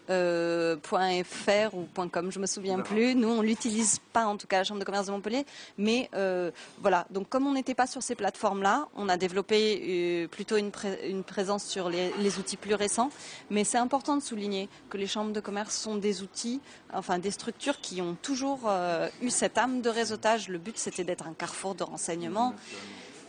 euh, 0.10 0.76
.fr 0.84 1.73
ou 1.73 1.88
.com, 2.10 2.32
je 2.32 2.39
me 2.39 2.45
souviens 2.45 2.80
plus. 2.80 3.15
Nous, 3.15 3.30
on 3.30 3.41
l'utilise 3.41 3.99
pas, 4.12 4.26
en 4.26 4.38
tout 4.38 4.47
cas, 4.47 4.58
la 4.58 4.63
Chambre 4.63 4.80
de 4.80 4.86
commerce 4.86 5.08
de 5.08 5.12
Montpellier. 5.12 5.45
Mais 5.78 6.10
euh, 6.13 6.52
voilà, 6.82 7.06
donc 7.10 7.30
comme 7.30 7.47
on 7.47 7.54
n'était 7.54 7.76
pas 7.76 7.88
sur 7.88 8.04
ces 8.04 8.15
plateformes-là, 8.15 8.88
on 8.95 9.10
a 9.10 9.17
développé 9.17 10.23
euh, 10.23 10.28
plutôt 10.28 10.58
une, 10.58 10.71
une, 11.04 11.23
présence 11.23 11.65
sur 11.65 11.89
les, 11.89 12.12
les, 12.19 12.38
outils 12.38 12.58
plus 12.58 12.76
récents. 12.76 13.10
Mais 13.49 13.63
c'est 13.63 13.78
important 13.78 14.17
de 14.17 14.21
souligner 14.21 14.69
que 14.89 14.97
les 14.97 15.08
chambres 15.08 15.32
de 15.32 15.39
commerce 15.39 15.76
sont 15.76 15.95
des 15.95 16.21
outils, 16.21 16.60
enfin 16.93 17.19
des 17.19 17.32
structures 17.32 17.80
qui 17.80 18.02
ont 18.02 18.15
toujours 18.21 18.62
euh, 18.67 19.08
eu 19.21 19.30
cette 19.30 19.58
âme 19.58 19.82
de 19.82 19.89
réseautage. 19.89 20.49
Le 20.49 20.58
but, 20.58 20.78
c'était 20.78 21.04
d'être 21.04 21.28
un 21.28 21.34
carrefour 21.34 21.76
de 21.76 21.84
renseignement. 21.84 22.54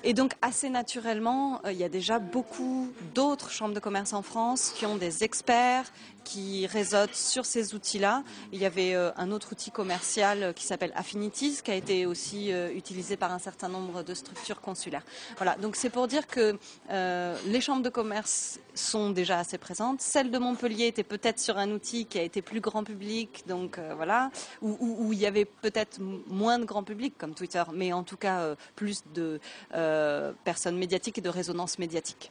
Et 0.06 0.12
donc, 0.12 0.34
assez 0.42 0.68
naturellement, 0.68 1.62
euh, 1.64 1.72
il 1.72 1.78
y 1.78 1.84
a 1.84 1.88
déjà 1.88 2.18
beaucoup 2.18 2.90
d'autres 3.14 3.50
chambres 3.50 3.72
de 3.72 3.80
commerce 3.80 4.12
en 4.12 4.20
France 4.20 4.70
qui 4.76 4.84
ont 4.84 4.96
des 4.96 5.24
experts 5.24 5.90
qui 6.24 6.66
réseautent 6.66 7.14
sur 7.14 7.44
ces 7.44 7.74
outils-là. 7.74 8.22
Il 8.52 8.60
y 8.60 8.66
avait 8.66 8.94
euh, 8.94 9.10
un 9.16 9.30
autre 9.30 9.52
outil 9.52 9.70
commercial 9.70 10.42
euh, 10.42 10.52
qui 10.52 10.64
s'appelle 10.64 10.92
Affinities, 10.96 11.60
qui 11.62 11.70
a 11.70 11.74
été 11.74 12.06
aussi 12.06 12.50
utilisé 12.74 13.16
par 13.16 13.32
un 13.32 13.38
certain 13.38 13.68
nombre 13.68 14.02
de 14.02 14.14
structures 14.14 14.60
consulaires. 14.60 15.04
Voilà, 15.36 15.56
donc 15.56 15.76
c'est 15.76 15.90
pour 15.90 16.08
dire 16.08 16.26
que 16.26 16.56
les 16.90 17.60
chambres 17.60 17.82
de 17.82 17.88
commerce 17.88 18.58
sont 18.74 19.10
déjà 19.10 19.38
assez 19.38 19.58
présentes. 19.58 20.00
Celle 20.00 20.30
de 20.30 20.38
Montpellier 20.38 20.86
était 20.86 21.04
peut-être 21.04 21.38
sur 21.38 21.58
un 21.58 21.70
outil 21.70 22.06
qui 22.06 22.18
a 22.18 22.22
été 22.22 22.42
plus 22.42 22.60
grand 22.60 22.84
public, 22.84 23.44
donc 23.46 23.78
voilà, 23.96 24.30
où, 24.62 25.12
il 25.12 25.18
y 25.18 25.26
avait 25.26 25.44
peut-être 25.44 26.00
moins 26.00 26.58
de 26.58 26.64
grand 26.64 26.82
public 26.82 27.14
comme 27.18 27.34
Twitter, 27.34 27.62
mais 27.72 27.92
en 27.92 28.02
tout 28.02 28.16
cas 28.16 28.54
plus 28.76 29.02
de 29.14 29.40
euh, 29.74 30.32
personnes 30.44 30.76
médiatiques 30.76 31.18
et 31.18 31.20
de 31.20 31.28
résonance 31.28 31.78
médiatique. 31.78 32.30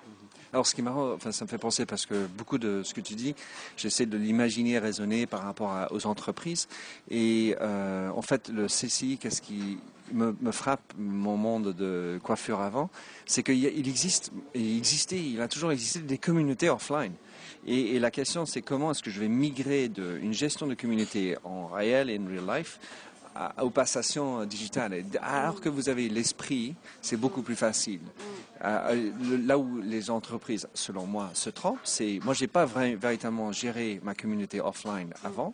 Alors, 0.54 0.68
ce 0.68 0.76
qui 0.76 0.82
est 0.82 0.84
marrant, 0.84 1.14
enfin, 1.14 1.32
ça 1.32 1.46
me 1.46 1.50
fait 1.50 1.58
penser 1.58 1.88
parce 1.88 2.06
que 2.06 2.28
beaucoup 2.28 2.60
de 2.60 2.84
ce 2.84 2.94
que 2.94 3.02
tu 3.02 3.16
dis, 3.16 3.34
j'essaie 3.76 4.06
de 4.06 4.18
l'imaginer 4.18 4.78
raisonner 4.78 5.26
par 5.26 5.42
rapport 5.42 5.88
aux 5.90 6.06
entreprises. 6.06 6.68
Et 7.10 7.56
euh, 7.60 8.10
en 8.12 8.22
fait, 8.22 8.50
le 8.50 8.68
CCI, 8.68 9.18
qu'est-ce 9.18 9.42
qui 9.42 9.80
me, 10.12 10.36
frappe 10.52 10.94
mon 10.96 11.38
monde 11.38 11.74
de 11.74 12.20
coiffure 12.22 12.62
avant, 12.62 12.92
c'est 13.26 13.42
qu'il 13.42 13.66
existe, 13.66 14.32
il 14.54 14.78
existait, 14.78 15.18
il 15.18 15.42
a 15.42 15.48
toujours 15.48 15.72
existé 15.72 16.02
des 16.02 16.20
communautés 16.20 16.70
offline. 16.70 17.14
Et, 17.66 17.96
et 17.96 18.00
la 18.00 18.12
question, 18.12 18.46
c'est 18.46 18.62
comment 18.62 18.92
est-ce 18.92 19.02
que 19.02 19.10
je 19.10 19.20
vais 19.20 19.30
migrer 19.30 19.90
d'une 19.90 20.34
gestion 20.34 20.68
de 20.68 20.76
communauté 20.76 21.36
en 21.44 21.66
réel 21.66 22.12
et 22.12 22.20
en 22.20 22.28
real 22.28 22.60
life 22.60 22.80
aux 23.62 23.70
passations 23.70 24.46
digitales. 24.46 25.04
Alors 25.22 25.60
que 25.60 25.70
vous 25.70 25.90
avez 25.90 26.10
l'esprit, 26.10 26.76
c'est 27.02 27.18
beaucoup 27.18 27.42
plus 27.42 27.56
facile. 27.56 28.02
Euh, 28.64 29.12
là 29.46 29.58
où 29.58 29.82
les 29.82 30.10
entreprises, 30.10 30.68
selon 30.74 31.06
moi, 31.06 31.30
se 31.34 31.50
trompent, 31.50 31.80
c'est 31.84 32.20
moi, 32.24 32.34
j'ai 32.34 32.48
pas 32.48 32.66
véritablement 32.66 33.52
géré 33.52 34.00
ma 34.04 34.16
communauté 34.16 34.62
offline 34.62 35.14
avant, 35.24 35.54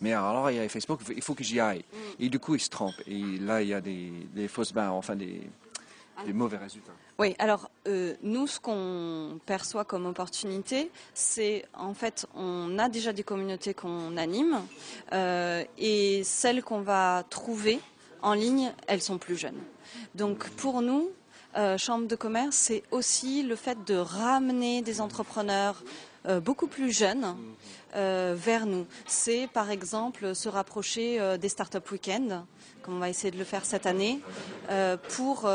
mais 0.00 0.12
alors 0.12 0.50
il 0.50 0.56
y 0.56 0.60
a 0.60 0.68
Facebook, 0.68 1.00
il 1.14 1.22
faut 1.22 1.34
que 1.34 1.44
j'y 1.44 1.60
aille. 1.60 1.84
Et 2.18 2.28
du 2.28 2.38
coup, 2.38 2.56
ils 2.56 2.60
se 2.60 2.70
trompent. 2.70 3.00
Et 3.06 3.22
là, 3.38 3.62
il 3.62 3.68
y 3.68 3.74
a 3.74 3.80
des, 3.80 4.12
des 4.34 4.48
fausses 4.48 4.72
bains, 4.72 4.90
enfin 4.90 5.14
des, 5.14 5.40
des 6.26 6.32
mauvais 6.32 6.56
résultats. 6.56 6.92
Oui, 7.18 7.34
alors 7.38 7.70
euh, 7.86 8.14
nous, 8.22 8.46
ce 8.46 8.60
qu'on 8.60 9.40
perçoit 9.44 9.84
comme 9.84 10.06
opportunité, 10.06 10.90
c'est 11.14 11.64
en 11.74 11.94
fait, 11.94 12.26
on 12.34 12.78
a 12.78 12.88
déjà 12.88 13.12
des 13.12 13.24
communautés 13.24 13.74
qu'on 13.74 14.16
anime 14.16 14.60
euh, 15.12 15.64
et 15.78 16.22
celles 16.24 16.62
qu'on 16.62 16.80
va 16.80 17.24
trouver 17.28 17.80
en 18.22 18.34
ligne, 18.34 18.72
elles 18.86 19.02
sont 19.02 19.18
plus 19.18 19.36
jeunes. 19.36 19.58
Donc 20.14 20.48
pour 20.50 20.82
nous, 20.82 21.10
euh, 21.58 21.76
Chambre 21.76 22.06
de 22.06 22.16
commerce, 22.16 22.56
c'est 22.56 22.82
aussi 22.90 23.42
le 23.42 23.56
fait 23.56 23.84
de 23.84 23.96
ramener 23.96 24.80
des 24.82 25.00
entrepreneurs 25.00 25.82
beaucoup 26.44 26.66
plus 26.66 26.92
jeunes 26.92 27.36
vers 27.94 28.66
nous. 28.66 28.86
C'est 29.06 29.48
par 29.54 29.70
exemple 29.70 30.34
se 30.34 30.50
rapprocher 30.50 31.38
des 31.38 31.48
Startup 31.48 31.90
Weekend, 31.90 32.42
comme 32.82 32.96
on 32.96 32.98
va 32.98 33.08
essayer 33.08 33.30
de 33.30 33.38
le 33.38 33.44
faire 33.44 33.64
cette 33.64 33.86
année, 33.86 34.20
pour 35.16 35.48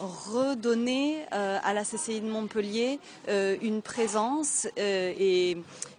redonner 0.00 1.24
euh, 1.32 1.58
à 1.62 1.72
la 1.72 1.82
CCI 1.82 2.20
de 2.20 2.28
Montpellier 2.28 2.98
euh, 3.28 3.56
une 3.62 3.82
présence 3.82 4.66
euh, 4.78 5.12
et, 5.18 5.56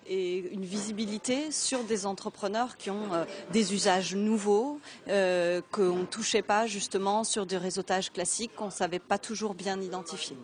une 0.07 0.65
visibilité 0.65 1.51
sur 1.51 1.83
des 1.83 2.05
entrepreneurs 2.05 2.77
qui 2.77 2.91
ont 2.91 3.09
des 3.51 3.73
usages 3.73 4.13
nouveaux, 4.13 4.79
qu'on 5.07 5.95
ne 5.95 6.05
touchait 6.05 6.43
pas 6.43 6.67
justement 6.67 7.23
sur 7.23 7.47
du 7.47 7.57
réseautage 7.57 8.11
classique 8.13 8.51
qu'on 8.55 8.67
ne 8.67 8.71
savait 8.71 8.99
pas 8.99 9.17
toujours 9.17 9.55
bien 9.55 9.81
identifier. 9.81 10.37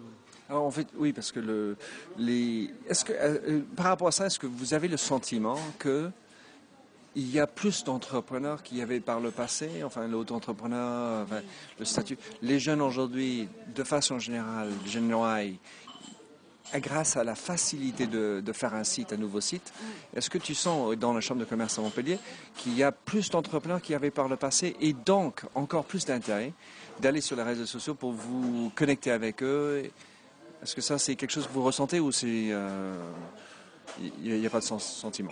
Alors 0.50 0.64
en 0.64 0.72
fait, 0.72 0.88
oui, 0.98 1.14
parce 1.14 1.32
que 1.32 1.40
le, 1.40 1.78
les, 2.18 2.74
par 3.76 3.86
rapport 3.86 4.08
à 4.08 4.12
ça, 4.12 4.26
est-ce 4.26 4.40
que 4.40 4.48
vous 4.48 4.74
avez 4.74 4.88
le 4.88 4.98
sentiment 4.98 5.60
que 5.78 6.10
il 7.16 7.30
y 7.30 7.40
a 7.40 7.48
plus 7.48 7.84
d'entrepreneurs 7.84 8.64
qu'il 8.64 8.78
y 8.78 8.82
avait 8.82 9.00
par 9.00 9.20
le 9.20 9.32
passé, 9.32 9.84
enfin 9.84 10.08
l'auto-entrepreneur, 10.08 11.24
enfin, 11.24 11.42
le 11.78 11.86
statut. 11.86 12.18
Les 12.42 12.60
jeunes 12.60 12.82
aujourd'hui, 12.82 13.50
de 13.76 13.84
façon 13.84 14.18
générale, 14.20 14.70
jeunes 14.86 15.10
grâce 16.80 17.18
à 17.18 17.24
la 17.24 17.36
facilité 17.36 18.08
de, 18.08 18.44
faire 18.54 18.74
un 18.74 18.84
site, 18.84 19.12
un 19.12 19.18
nouveau 19.18 19.42
site, 19.42 19.74
est-ce 20.16 20.30
que 20.30 20.38
tu 20.38 20.56
sens 20.56 20.96
dans 20.96 21.14
la 21.14 21.22
Chambre 21.22 21.42
de 21.42 21.46
commerce 21.46 21.78
à 21.78 21.82
Montpellier 21.82 22.18
qu'il 22.56 22.78
y 22.78 22.84
a 22.84 22.92
plus 22.92 23.30
d'entrepreneurs 23.30 23.82
qu'il 23.82 23.94
y 23.94 23.96
avait 23.96 24.12
par 24.12 24.28
le 24.28 24.38
passé 24.38 24.76
et 24.80 24.94
donc 24.94 25.42
encore 25.54 25.84
plus 25.84 26.06
d'intérêt 26.06 26.54
d'aller 27.00 27.22
sur 27.22 27.36
les 27.36 27.44
réseaux 27.44 27.66
sociaux 27.66 27.96
pour 27.96 28.12
vous 28.14 28.72
connecter 28.76 29.12
avec 29.12 29.44
eux? 29.44 29.84
Est-ce 30.64 30.76
que 30.76 30.82
ça 30.82 30.98
c'est 30.98 31.16
quelque 31.16 31.32
chose 31.32 31.48
que 31.48 31.54
vous 31.54 31.64
ressentez 31.64 32.00
ou 32.00 32.12
c'est 32.12 32.50
euh, 32.52 32.96
il 34.24 34.40
n'y 34.40 34.46
a, 34.46 34.50
pas 34.50 34.60
de 34.60 34.66
sentiment? 34.66 35.32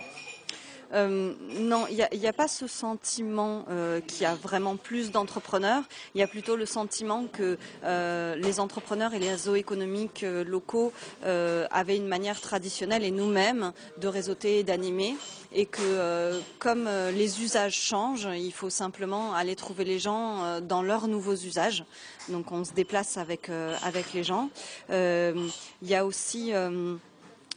Euh, 0.92 1.34
non, 1.58 1.86
il 1.88 2.18
n'y 2.18 2.26
a, 2.26 2.32
pas 2.32 2.48
ce 2.48 2.66
sentiment 2.66 3.64
euh, 3.70 4.00
qu'il 4.00 4.22
y 4.22 4.26
a 4.26 4.34
vraiment 4.34 4.76
plus 4.76 5.10
d'entrepreneurs. 5.10 5.84
Il 6.14 6.20
y 6.20 6.24
a 6.24 6.26
plutôt 6.26 6.56
le 6.56 6.66
sentiment 6.66 7.26
que 7.26 7.58
euh, 7.84 8.34
les 8.36 8.60
entrepreneurs 8.60 9.14
et 9.14 9.18
les 9.18 9.30
réseaux 9.30 9.54
économiques 9.54 10.24
locaux 10.46 10.92
avaient 11.22 11.96
une 11.96 12.08
manière 12.08 12.40
traditionnelle 12.40 13.04
et 13.04 13.10
nous-mêmes 13.10 13.72
de 13.98 14.08
réseauter 14.08 14.60
et 14.60 14.64
d'animer 14.64 15.16
et 15.52 15.66
que 15.66 16.40
comme 16.58 16.88
les 17.14 17.42
usages 17.42 17.74
changent, 17.74 18.28
il 18.36 18.52
faut 18.52 18.70
simplement 18.70 19.34
aller 19.34 19.56
trouver 19.56 19.84
les 19.84 19.98
gens 19.98 20.60
dans 20.60 20.82
leurs 20.82 21.08
nouveaux 21.08 21.34
usages. 21.34 21.84
Donc 22.28 22.52
on 22.52 22.64
se 22.64 22.72
déplace 22.72 23.16
avec, 23.16 23.50
avec 23.82 24.12
les 24.12 24.24
gens. 24.24 24.50
il 24.90 25.52
y 25.82 25.94
a 25.94 26.04
aussi 26.04 26.52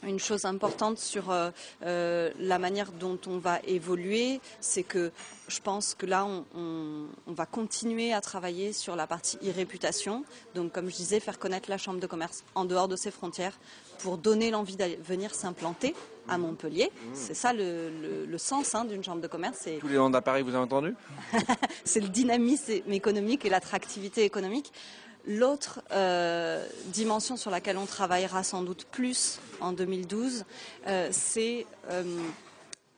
une 0.06 0.18
chose 0.18 0.44
importante 0.44 0.98
sur 0.98 1.30
euh, 1.30 1.50
euh, 1.84 2.30
la 2.38 2.58
manière 2.58 2.92
dont 2.92 3.18
on 3.26 3.38
va 3.38 3.60
évoluer, 3.66 4.40
c'est 4.60 4.82
que 4.82 5.10
je 5.48 5.60
pense 5.60 5.94
que 5.94 6.06
là, 6.06 6.26
on, 6.54 7.06
va 7.26 7.46
continuer 7.46 8.12
à 8.12 8.20
travailler 8.20 8.72
sur 8.72 8.96
la 8.96 9.06
partie 9.06 9.36
e-réputation. 9.38 10.24
Donc, 10.54 10.72
comme 10.72 10.88
je 10.88 10.96
disais, 10.96 11.20
faire 11.20 11.38
connaître 11.38 11.68
la 11.68 11.78
Chambre 11.78 12.00
de 12.00 12.06
commerce 12.06 12.44
en 12.54 12.64
dehors 12.64 12.88
de 12.88 12.96
ses 12.96 13.10
frontières 13.10 13.58
pour 13.98 14.18
donner 14.18 14.50
l'envie 14.50 14.76
de 14.76 14.96
venir 15.02 15.34
s'implanter 15.34 15.94
à 16.28 16.38
Montpellier. 16.38 16.90
Mmh. 16.90 17.10
C'est 17.12 17.34
ça 17.34 17.52
le, 17.52 18.38
sens 18.38 18.74
hein, 18.74 18.84
d'une 18.84 19.02
Chambre 19.04 19.20
de 19.20 19.26
commerce. 19.26 19.68
Tous 19.80 19.88
les 19.88 19.96
noms 19.96 20.10
d'appareils, 20.10 20.42
vous 20.42 20.54
avez 20.54 20.64
entendu? 20.64 20.94
C'est 21.84 22.00
le 22.00 22.08
dynamisme 22.08 22.92
économique 22.92 23.44
et 23.44 23.50
l'attractivité 23.50 24.24
économique. 24.24 24.72
L'autre 25.26 25.80
euh, 25.90 26.66
dimension 26.86 27.38
sur 27.38 27.50
laquelle 27.50 27.78
on 27.78 27.86
travaillera 27.86 28.42
sans 28.42 28.62
doute 28.62 28.86
plus 28.90 29.40
en 29.60 29.72
2012, 29.72 30.44
euh, 30.86 31.08
c'est 31.12 31.66
euh, 31.90 32.04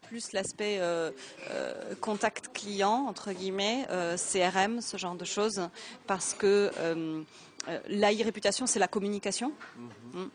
plus 0.03 0.33
l'aspect 0.33 0.81
contact 2.01 2.53
client, 2.53 3.07
entre 3.09 3.33
guillemets, 3.33 3.87
CRM, 4.17 4.81
ce 4.81 4.97
genre 4.97 5.17
de 5.17 5.25
choses, 5.25 5.69
parce 6.07 6.33
que 6.33 6.71
la 7.89 8.09
réputation 8.09 8.67
c'est 8.67 8.79
la 8.79 8.89
communication. 8.89 9.53
Mm-hmm. 9.53 9.93
Mm. 10.19 10.31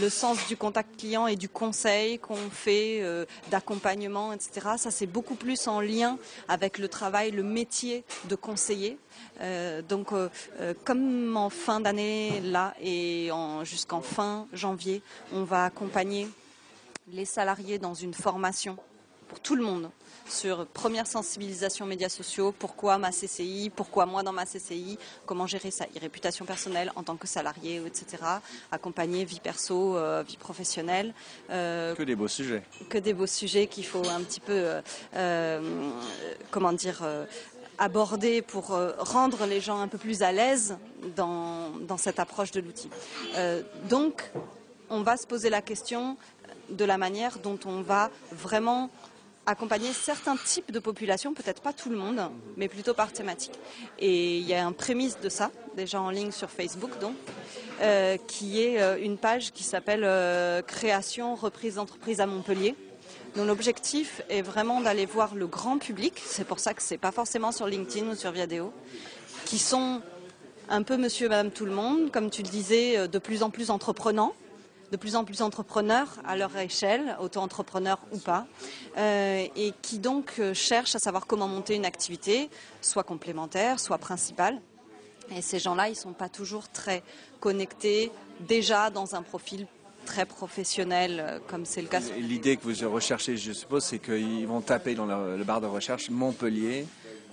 le 0.00 0.08
sens 0.08 0.46
du 0.48 0.56
contact 0.56 0.98
client 0.98 1.26
et 1.26 1.36
du 1.36 1.48
conseil 1.48 2.18
qu'on 2.18 2.50
fait, 2.50 3.02
d'accompagnement, 3.50 4.32
etc. 4.32 4.68
Ça, 4.76 4.90
c'est 4.90 5.06
beaucoup 5.06 5.34
plus 5.34 5.68
en 5.68 5.80
lien 5.80 6.18
avec 6.48 6.78
le 6.78 6.88
travail, 6.88 7.30
le 7.30 7.42
métier 7.42 8.04
de 8.28 8.34
conseiller. 8.34 8.98
Euh, 9.40 9.82
donc, 9.82 10.12
euh, 10.12 10.28
euh, 10.60 10.74
comme 10.84 11.36
en 11.36 11.50
fin 11.50 11.80
d'année, 11.80 12.40
là, 12.40 12.74
et 12.80 13.30
jusqu'en 13.64 14.00
fin 14.00 14.46
janvier, 14.52 15.02
on 15.32 15.44
va 15.44 15.64
accompagner 15.64 16.28
les 17.08 17.24
salariés 17.24 17.78
dans 17.78 17.94
une 17.94 18.14
formation 18.14 18.76
pour 19.28 19.40
tout 19.40 19.56
le 19.56 19.62
monde 19.62 19.90
sur 20.28 20.66
première 20.66 21.06
sensibilisation 21.06 21.86
médias 21.86 22.08
sociaux, 22.08 22.52
pourquoi 22.58 22.98
ma 22.98 23.10
CCI, 23.10 23.70
pourquoi 23.74 24.06
moi 24.06 24.22
dans 24.22 24.32
ma 24.32 24.44
CCI, 24.44 24.98
comment 25.24 25.46
gérer 25.46 25.70
sa 25.70 25.86
réputation 26.00 26.44
personnelle 26.44 26.90
en 26.96 27.02
tant 27.02 27.16
que 27.16 27.26
salarié, 27.26 27.80
etc. 27.86 28.22
Accompagner 28.72 29.24
vie 29.24 29.40
perso, 29.40 29.96
vie 30.26 30.36
professionnelle. 30.36 31.14
que 31.48 32.02
des 32.02 32.16
beaux 32.16 32.28
sujets. 32.28 32.62
Que 32.88 32.98
des 32.98 33.14
beaux 33.14 33.26
sujets 33.26 33.68
qu'il 33.68 33.86
faut 33.86 34.06
un 34.08 34.20
petit 34.22 34.40
peu, 34.40 34.64
comment 36.50 36.72
dire, 36.72 37.04
aborder 37.78 38.42
pour 38.42 38.76
rendre 38.98 39.46
les 39.46 39.60
gens 39.60 39.80
un 39.80 39.88
peu 39.88 39.98
plus 39.98 40.22
à 40.22 40.32
l'aise 40.32 40.76
dans, 41.14 41.70
dans, 41.80 41.98
cette 41.98 42.18
approche 42.18 42.50
de 42.50 42.60
l'outil. 42.60 42.90
donc, 43.88 44.32
on 44.88 45.02
va 45.02 45.16
se 45.16 45.26
poser 45.26 45.50
la 45.50 45.62
question 45.62 46.16
de 46.70 46.84
la 46.84 46.98
manière 46.98 47.38
dont 47.38 47.58
on 47.64 47.82
va 47.82 48.10
vraiment 48.32 48.90
accompagner 49.46 49.92
certains 49.92 50.36
types 50.36 50.72
de 50.72 50.80
populations, 50.80 51.32
peut-être 51.32 51.62
pas 51.62 51.72
tout 51.72 51.88
le 51.88 51.96
monde, 51.96 52.20
mais 52.56 52.68
plutôt 52.68 52.94
par 52.94 53.12
thématique. 53.12 53.52
Et 54.00 54.38
il 54.38 54.44
y 54.44 54.54
a 54.54 54.66
un 54.66 54.72
prémisse 54.72 55.20
de 55.20 55.28
ça, 55.28 55.52
déjà 55.76 56.00
en 56.00 56.10
ligne 56.10 56.32
sur 56.32 56.50
Facebook, 56.50 56.90
donc, 57.00 57.14
euh, 57.80 58.16
qui 58.26 58.62
est 58.62 58.82
euh, 58.82 58.98
une 59.00 59.16
page 59.16 59.52
qui 59.52 59.62
s'appelle 59.62 60.02
euh, 60.04 60.62
Création, 60.62 61.36
reprise 61.36 61.76
d'entreprise 61.76 62.20
à 62.20 62.26
Montpellier. 62.26 62.74
dont 63.36 63.44
l'objectif 63.44 64.22
est 64.30 64.42
vraiment 64.42 64.80
d'aller 64.80 65.06
voir 65.06 65.34
le 65.34 65.46
grand 65.46 65.78
public, 65.78 66.14
c'est 66.24 66.46
pour 66.46 66.58
ça 66.58 66.74
que 66.74 66.82
c'est 66.82 66.98
pas 66.98 67.12
forcément 67.12 67.52
sur 67.52 67.66
LinkedIn 67.66 68.08
ou 68.08 68.14
sur 68.14 68.32
Viadeo, 68.32 68.72
qui 69.44 69.58
sont 69.58 70.00
un 70.68 70.82
peu 70.82 70.96
monsieur 70.96 71.26
et 71.26 71.28
madame 71.28 71.50
tout 71.52 71.66
le 71.66 71.72
monde, 71.72 72.10
comme 72.10 72.30
tu 72.30 72.42
le 72.42 72.48
disais, 72.48 73.06
de 73.06 73.18
plus 73.18 73.42
en 73.42 73.50
plus 73.50 73.70
entreprenants, 73.70 74.34
de 74.90 74.96
plus 74.96 75.16
en 75.16 75.24
plus 75.24 75.42
entrepreneurs 75.42 76.16
à 76.24 76.36
leur 76.36 76.56
échelle, 76.56 77.16
auto-entrepreneurs 77.20 77.98
ou 78.12 78.18
pas, 78.18 78.46
euh, 78.96 79.46
et 79.56 79.72
qui 79.82 79.98
donc 79.98 80.34
euh, 80.38 80.54
cherchent 80.54 80.94
à 80.94 80.98
savoir 80.98 81.26
comment 81.26 81.48
monter 81.48 81.74
une 81.74 81.84
activité, 81.84 82.48
soit 82.80 83.02
complémentaire, 83.02 83.80
soit 83.80 83.98
principale. 83.98 84.60
Et 85.34 85.42
ces 85.42 85.58
gens-là, 85.58 85.88
ils 85.88 85.92
ne 85.92 85.96
sont 85.96 86.12
pas 86.12 86.28
toujours 86.28 86.68
très 86.68 87.02
connectés 87.40 88.12
déjà 88.40 88.90
dans 88.90 89.14
un 89.16 89.22
profil 89.22 89.66
très 90.04 90.24
professionnel, 90.24 91.20
euh, 91.20 91.38
comme 91.48 91.66
c'est 91.66 91.82
le 91.82 91.88
cas. 91.88 92.00
L'idée 92.18 92.56
que 92.56 92.62
vous 92.62 92.90
recherchez, 92.90 93.36
je 93.36 93.52
suppose, 93.52 93.84
c'est 93.84 93.98
qu'ils 93.98 94.46
vont 94.46 94.60
taper 94.60 94.94
dans 94.94 95.06
le, 95.06 95.42
bar 95.42 95.60
de 95.60 95.66
recherche 95.66 96.10
Montpellier. 96.10 96.86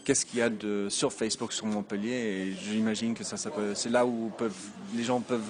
Qu'est-ce 0.03 0.25
qu'il 0.25 0.39
y 0.39 0.41
a 0.41 0.49
de, 0.49 0.87
sur 0.89 1.13
Facebook 1.13 1.53
sur 1.53 1.65
Montpellier? 1.65 2.11
Et 2.11 2.51
j'imagine 2.51 3.13
que 3.13 3.23
ça, 3.23 3.37
ça 3.37 3.51
c'est 3.73 3.89
là 3.89 4.05
où 4.05 4.31
peuvent, 4.37 4.51
les 4.95 5.03
gens 5.03 5.21
peuvent 5.21 5.41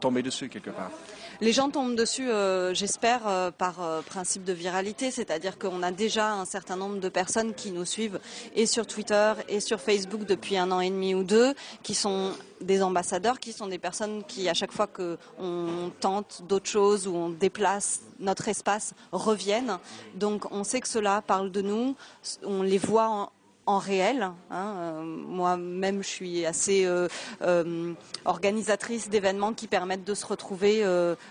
tomber 0.00 0.22
dessus 0.22 0.48
quelque 0.48 0.70
part. 0.70 0.90
Les 1.40 1.52
gens 1.52 1.70
tombent 1.70 1.96
dessus, 1.96 2.30
euh, 2.30 2.74
j'espère, 2.74 3.26
euh, 3.26 3.50
par 3.50 3.82
euh, 3.82 4.02
principe 4.02 4.44
de 4.44 4.52
viralité, 4.52 5.10
c'est-à-dire 5.10 5.58
qu'on 5.58 5.82
a 5.82 5.90
déjà 5.90 6.32
un 6.32 6.44
certain 6.44 6.76
nombre 6.76 7.00
de 7.00 7.08
personnes 7.08 7.54
qui 7.54 7.70
nous 7.70 7.84
suivent 7.84 8.20
et 8.54 8.66
sur 8.66 8.86
Twitter 8.86 9.32
et 9.48 9.60
sur 9.60 9.80
Facebook 9.80 10.24
depuis 10.24 10.56
un 10.56 10.70
an 10.70 10.80
et 10.80 10.90
demi 10.90 11.14
ou 11.14 11.24
deux, 11.24 11.54
qui 11.82 11.94
sont 11.94 12.32
des 12.60 12.82
ambassadeurs, 12.82 13.40
qui 13.40 13.52
sont 13.52 13.66
des 13.66 13.78
personnes 13.78 14.22
qui, 14.24 14.48
à 14.48 14.54
chaque 14.54 14.72
fois 14.72 14.86
qu'on 14.86 15.18
tente 16.00 16.42
d'autres 16.48 16.70
choses 16.70 17.08
ou 17.08 17.14
on 17.14 17.30
déplace 17.30 18.02
notre 18.20 18.48
espace, 18.48 18.94
reviennent. 19.10 19.78
Donc 20.14 20.44
on 20.52 20.64
sait 20.64 20.80
que 20.80 20.88
cela 20.88 21.22
parle 21.22 21.50
de 21.50 21.62
nous, 21.62 21.96
on 22.44 22.62
les 22.62 22.78
voit 22.78 23.08
en 23.08 23.32
en 23.66 23.78
réel. 23.78 24.30
Hein, 24.50 24.74
euh, 24.76 25.02
Moi-même, 25.02 26.02
je 26.02 26.08
suis 26.08 26.46
assez 26.46 26.84
euh, 26.84 27.08
euh, 27.42 27.92
organisatrice 28.24 29.08
d'événements 29.08 29.52
qui 29.52 29.68
permettent 29.68 30.04
de 30.04 30.14
se 30.14 30.26
retrouver 30.26 30.84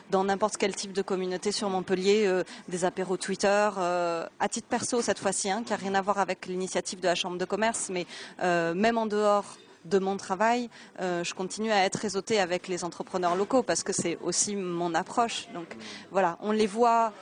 dans 0.09 0.23
n'importe 0.23 0.57
quel 0.57 0.75
type 0.75 0.93
de 0.93 1.01
communauté 1.01 1.51
sur 1.51 1.69
Montpellier, 1.69 2.43
des 2.67 2.85
apéros 2.85 3.17
Twitter, 3.17 3.69
à 3.77 4.49
titre 4.49 4.67
perso 4.67 5.01
cette 5.01 5.19
fois-ci, 5.19 5.49
hein, 5.49 5.63
qui 5.63 5.71
n'a 5.71 5.77
rien 5.77 5.95
à 5.95 6.01
voir 6.01 6.19
avec 6.19 6.45
l'initiative 6.45 6.99
de 6.99 7.07
la 7.07 7.15
Chambre 7.15 7.37
de 7.37 7.45
commerce, 7.45 7.89
mais 7.91 8.05
même 8.41 8.97
en 8.97 9.05
dehors 9.05 9.57
de 9.85 9.99
mon 9.99 10.17
travail, 10.17 10.69
je 10.99 11.33
continue 11.33 11.71
à 11.71 11.85
être 11.85 11.97
réseautée 11.97 12.39
avec 12.39 12.67
les 12.67 12.83
entrepreneurs 12.83 13.35
locaux 13.35 13.63
parce 13.63 13.83
que 13.83 13.93
c'est 13.93 14.17
aussi 14.21 14.55
mon 14.55 14.93
approche. 14.93 15.47
Donc 15.53 15.75
voilà, 16.11 16.37
on 16.41 16.51
les 16.51 16.67
voit 16.67 17.13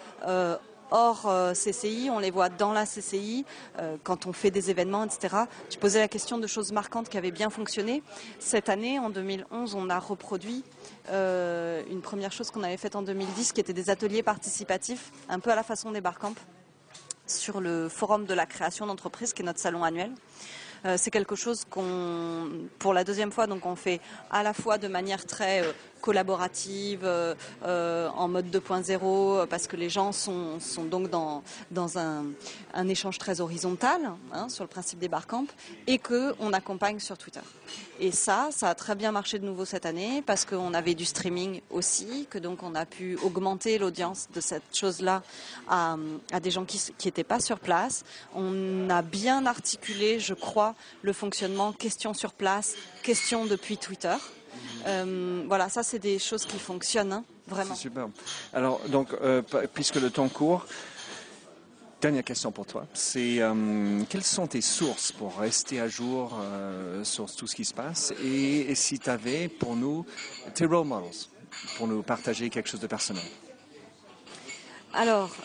hors 0.91 1.25
euh, 1.27 1.53
CCI, 1.53 2.09
on 2.11 2.19
les 2.19 2.31
voit 2.31 2.49
dans 2.49 2.73
la 2.73 2.85
CCI, 2.85 3.45
euh, 3.79 3.97
quand 4.03 4.25
on 4.25 4.33
fait 4.33 4.51
des 4.51 4.69
événements, 4.69 5.03
etc. 5.03 5.35
Tu 5.69 5.77
posais 5.77 5.99
la 5.99 6.07
question 6.07 6.37
de 6.37 6.47
choses 6.47 6.71
marquantes 6.71 7.09
qui 7.09 7.17
avaient 7.17 7.31
bien 7.31 7.49
fonctionné. 7.49 8.03
Cette 8.39 8.69
année, 8.69 8.99
en 8.99 9.09
2011, 9.09 9.75
on 9.75 9.89
a 9.89 9.99
reproduit 9.99 10.63
euh, 11.09 11.83
une 11.89 12.01
première 12.01 12.31
chose 12.31 12.51
qu'on 12.51 12.63
avait 12.63 12.77
faite 12.77 12.95
en 12.95 13.01
2010, 13.01 13.53
qui 13.53 13.61
était 13.61 13.73
des 13.73 13.89
ateliers 13.89 14.23
participatifs, 14.23 15.11
un 15.29 15.39
peu 15.39 15.51
à 15.51 15.55
la 15.55 15.63
façon 15.63 15.91
des 15.91 16.01
Barcamp, 16.01 16.35
sur 17.27 17.61
le 17.61 17.89
forum 17.89 18.25
de 18.25 18.33
la 18.33 18.45
création 18.45 18.87
d'entreprise, 18.87 19.33
qui 19.33 19.43
est 19.43 19.45
notre 19.45 19.59
salon 19.59 19.83
annuel. 19.83 20.11
c'est 20.97 21.11
quelque 21.11 21.35
chose 21.35 21.65
qu'on, 21.69 22.49
pour 22.79 22.93
la 22.93 23.03
deuxième 23.03 23.31
fois, 23.31 23.45
donc 23.45 23.67
on 23.67 23.75
fait 23.75 24.01
à 24.31 24.41
la 24.41 24.53
fois 24.53 24.79
de 24.79 24.87
manière 24.87 25.25
très 25.27 25.63
euh, 26.07 28.09
en 28.09 28.27
mode 28.27 28.47
2.0, 28.47 29.47
parce 29.47 29.67
que 29.67 29.75
les 29.75 29.89
gens 29.89 30.11
sont, 30.11 30.59
sont 30.59 30.85
donc 30.85 31.09
dans, 31.09 31.43
dans 31.71 31.97
un, 31.97 32.25
un, 32.73 32.87
échange 32.87 33.17
très 33.17 33.41
horizontal 33.41 34.01
hein, 34.33 34.49
sur 34.49 34.63
le 34.63 34.69
principe 34.69 34.99
des 34.99 35.07
barcamps 35.07 35.45
et 35.87 35.97
qu'on 35.97 36.53
accompagne 36.53 36.99
sur 36.99 37.17
Twitter. 37.17 37.41
Et 37.99 38.11
ça, 38.11 38.49
ça 38.51 38.69
a 38.69 38.75
très 38.75 38.95
bien 38.95 39.11
marché 39.11 39.39
de 39.39 39.45
nouveau 39.45 39.65
cette 39.65 39.85
année 39.85 40.23
parce 40.25 40.45
qu'on 40.45 40.73
avait 40.73 40.95
du 40.95 41.05
streaming 41.05 41.61
aussi, 41.69 42.27
que 42.29 42.37
donc 42.37 42.63
on 42.63 42.75
a 42.75 42.85
pu 42.85 43.17
augmenter 43.23 43.77
l'audience 43.77 44.27
de 44.33 44.41
cette 44.41 44.75
chose-là 44.75 45.23
à, 45.67 45.97
à, 46.31 46.39
des 46.39 46.51
gens 46.51 46.65
qui 46.65 46.81
n'étaient 47.05 47.23
pas 47.23 47.39
sur 47.39 47.59
place. 47.59 48.03
On 48.33 48.89
a 48.89 49.01
bien 49.01 49.45
articulé, 49.45 50.19
je 50.19 50.33
crois, 50.33 50.75
le 51.01 51.13
fonctionnement 51.13 51.73
question 51.73 52.13
sur 52.13 52.33
place, 52.33 52.75
question 53.03 53.45
depuis 53.45 53.77
Twitter. 53.77 54.15
Euh, 54.85 55.43
voilà, 55.47 55.69
ça 55.69 55.83
c'est 55.83 55.99
des 55.99 56.19
choses 56.19 56.45
qui 56.45 56.59
fonctionnent, 56.59 57.13
hein, 57.13 57.23
vraiment. 57.47 57.75
Super. 57.75 58.07
Alors, 58.53 58.81
donc, 58.87 59.09
euh, 59.21 59.41
puisque 59.73 59.95
le 59.95 60.09
temps 60.09 60.29
court, 60.29 60.65
Dernière 62.01 62.23
question 62.23 62.49
pour 62.53 62.65
toi. 62.65 62.87
C'est 62.93 63.41
euh, 63.41 64.03
quelles 64.07 64.23
sont 64.23 64.47
tes 64.47 64.61
sources 64.61 65.11
pour 65.11 65.37
rester 65.37 65.81
à 65.81 65.89
jour 65.89 66.33
sur 67.03 67.29
tout 67.35 67.45
ce 67.45 67.53
qui 67.57 67.65
se 67.65 67.73
passe? 67.73 68.13
Et, 68.23 68.73
si 68.73 68.99
tu 68.99 69.09
avais 69.09 69.49
pour 69.49 69.75
nous 69.75 70.05
tes 70.53 70.65
role 70.65 70.87
models 70.87 71.11
pour 71.75 71.87
nous 71.89 72.01
partager 72.01 72.49
quelque 72.49 72.69
chose 72.69 72.79
de 72.79 72.87
personnel? 72.87 73.25
Alors, 74.93 75.35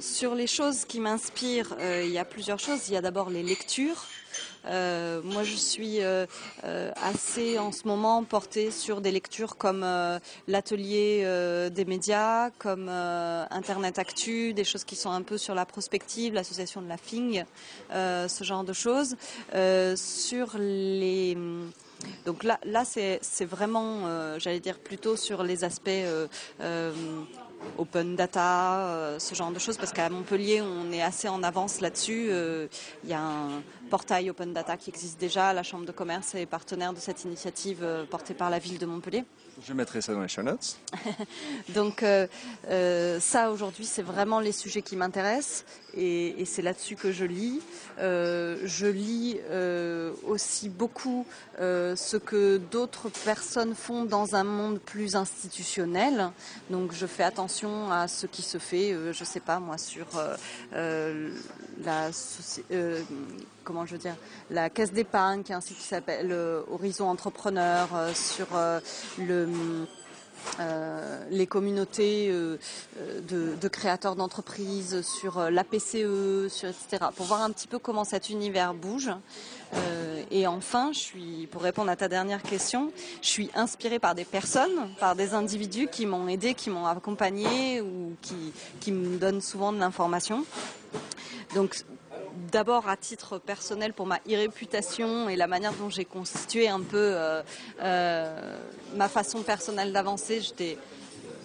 sur 0.00 0.34
les 0.34 0.46
choses 0.46 0.86
qui 0.86 1.00
m'inspirent, 1.00 1.76
il 1.78 2.10
y 2.10 2.16
a 2.16 2.24
plusieurs 2.24 2.58
choses. 2.58 2.88
Il 2.88 2.94
y 2.94 2.96
a 2.96 3.02
d'abord 3.02 3.28
les 3.28 3.42
lectures. 3.42 4.06
Euh, 4.66 5.20
moi, 5.22 5.42
je 5.42 5.54
suis 5.54 6.02
euh, 6.02 6.26
euh, 6.64 6.90
assez 6.96 7.58
en 7.58 7.72
ce 7.72 7.86
moment 7.86 8.24
portée 8.24 8.70
sur 8.70 9.00
des 9.00 9.10
lectures 9.10 9.56
comme 9.56 9.86
l'atelier 10.48 11.26
des 11.70 11.84
médias, 11.84 12.50
comme 12.58 12.88
Internet 12.88 13.98
Actu, 13.98 14.52
des 14.54 14.64
choses 14.64 14.84
qui 14.84 14.96
sont 14.96 15.10
un 15.10 15.22
peu 15.22 15.38
sur 15.38 15.54
la 15.54 15.66
prospective, 15.66 16.34
l'association 16.34 16.82
de 16.82 16.88
la 16.88 16.96
FING, 16.96 17.44
ce 17.90 18.44
genre 18.44 18.64
de 18.64 18.72
choses. 18.72 19.16
sur 19.96 20.56
les 20.58 21.36
donc 22.24 22.44
là, 22.44 22.58
là 22.64 22.84
c'est 22.84 23.44
vraiment, 23.44 24.38
j'allais 24.38 24.60
dire, 24.60 24.78
plutôt 24.78 25.16
sur 25.16 25.42
les 25.42 25.64
aspects 25.64 25.90
open 27.78 28.16
data, 28.16 29.16
ce 29.18 29.34
genre 29.34 29.50
de 29.50 29.58
choses, 29.58 29.76
parce 29.76 29.92
qu'à 29.92 30.08
Montpellier, 30.08 30.62
on 30.62 30.92
est 30.92 31.02
assez 31.02 31.28
en 31.28 31.42
avance 31.42 31.80
là-dessus. 31.80 32.30
Il 33.04 33.10
y 33.10 33.12
a 33.12 33.20
un, 33.20 33.62
portail 33.90 34.30
Open 34.30 34.54
Data 34.54 34.76
qui 34.78 34.88
existe 34.88 35.20
déjà. 35.20 35.52
La 35.52 35.62
Chambre 35.62 35.84
de 35.84 35.92
commerce 35.92 36.34
est 36.34 36.46
partenaire 36.46 36.94
de 36.94 37.00
cette 37.00 37.24
initiative 37.24 37.80
euh, 37.82 38.04
portée 38.06 38.32
par 38.32 38.48
la 38.48 38.58
ville 38.58 38.78
de 38.78 38.86
Montpellier. 38.86 39.24
Je 39.66 39.74
mettrai 39.74 40.00
ça 40.00 40.14
dans 40.14 40.22
les 40.22 40.28
show 40.28 40.42
notes. 40.42 40.78
Donc 41.74 42.02
euh, 42.02 42.26
euh, 42.68 43.20
ça 43.20 43.50
aujourd'hui 43.50 43.84
c'est 43.84 44.02
vraiment 44.02 44.40
les 44.40 44.52
sujets 44.52 44.80
qui 44.80 44.96
m'intéressent 44.96 45.64
et, 45.96 46.44
c'est 46.44 46.62
là-dessus 46.62 46.96
que 46.96 47.12
je 47.12 47.24
lis. 47.24 47.60
je 47.98 48.86
lis 48.86 49.38
aussi 50.26 50.68
beaucoup 50.68 51.26
ce 51.56 52.16
que 52.16 52.58
d'autres 52.58 53.08
personnes 53.24 53.74
font 53.74 54.04
dans 54.04 54.34
un 54.34 54.44
monde 54.44 54.80
plus 54.80 55.16
institutionnel. 55.16 56.30
Donc 56.70 56.92
je 56.92 57.06
fais 57.06 57.24
attention 57.24 57.90
à 57.90 58.08
ce 58.08 58.26
qui 58.26 58.42
se 58.42 58.58
fait, 58.58 58.96
je 59.12 59.24
sais 59.24 59.40
pas 59.40 59.60
moi, 59.60 59.78
sur 59.78 60.06
la 60.72 62.10
comment 63.70 63.86
je 63.86 63.92
veux 63.92 63.98
dire, 63.98 64.16
la 64.50 64.68
caisse 64.68 64.92
d'épargne, 64.92 65.42
qui 65.42 65.52
est 65.52 65.54
un 65.54 65.60
site 65.60 65.78
qui 65.78 65.84
s'appelle 65.84 66.32
euh, 66.32 66.62
Horizon 66.72 67.08
Entrepreneur, 67.08 67.88
euh, 67.94 68.12
sur 68.14 68.48
euh, 70.58 71.24
le 71.30 71.40
les 71.40 71.46
communautés 71.46 72.30
de, 72.30 73.68
créateurs 73.68 74.14
d'entreprises, 74.14 75.00
sur 75.02 75.50
l'APCE, 75.50 76.48
sur 76.48 76.68
etc. 76.68 77.06
Pour 77.16 77.26
voir 77.26 77.42
un 77.42 77.50
petit 77.50 77.66
peu 77.66 77.78
comment 77.78 78.04
cet 78.04 78.28
univers 78.28 78.74
bouge. 78.74 79.10
et 80.30 80.46
enfin, 80.46 80.90
je 80.92 80.98
suis, 80.98 81.48
pour 81.50 81.62
répondre 81.62 81.90
à 81.90 81.96
ta 81.96 82.08
dernière 82.08 82.42
question, 82.42 82.92
je 83.22 83.28
suis 83.28 83.50
inspirée 83.54 83.98
par 83.98 84.14
des 84.14 84.26
personnes, 84.26 84.90
par 84.98 85.16
des 85.16 85.32
individus 85.32 85.88
qui 85.88 86.04
m'ont 86.04 86.28
aidé, 86.28 86.52
qui 86.52 86.68
m'ont 86.68 86.86
accompagné 86.86 87.80
ou 87.80 88.14
qui, 88.20 88.52
qui 88.80 88.92
me 88.92 89.16
donnent 89.16 89.40
souvent 89.40 89.72
de 89.72 89.78
l'information. 89.78 90.44
Donc 91.54 91.84
d'abord 92.50 92.88
à 92.88 92.96
titre 92.96 93.38
personnel 93.38 93.92
pour 93.92 94.06
ma 94.06 94.18
irréputation 94.26 95.28
et 95.28 95.36
la 95.36 95.46
manière 95.46 95.72
dont 95.74 95.90
j'ai 95.90 96.04
constitué 96.04 96.68
un 96.68 96.80
peu 96.80 96.96
euh, 96.96 97.42
euh, 97.82 98.58
ma 98.96 99.08
façon 99.08 99.42
personnelle 99.42 99.92
d'avancer. 99.92 100.40
J'étais 100.40 100.78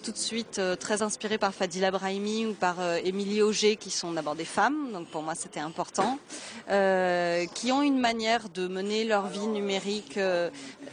tout 0.04 0.12
de 0.12 0.17
suite 0.17 0.62
très 0.80 1.02
inspirée 1.02 1.39
par 1.39 1.52
Fadila 1.52 1.89
Brahimi 1.89 2.45
ou 2.45 2.54
par 2.54 2.76
Émilie 3.04 3.41
Auger, 3.41 3.76
qui 3.76 3.89
sont 3.89 4.12
d'abord 4.12 4.36
des 4.36 4.45
femmes, 4.45 4.91
donc 4.93 5.08
pour 5.08 5.24
moi 5.24 5.34
c'était 5.34 5.60
important, 5.60 6.19
qui 6.67 7.71
ont 7.71 7.82
une 7.82 7.98
manière 7.98 8.50
de 8.50 8.67
mener 8.67 9.04
leur 9.04 9.26
vie 9.26 9.48
numérique 9.48 10.19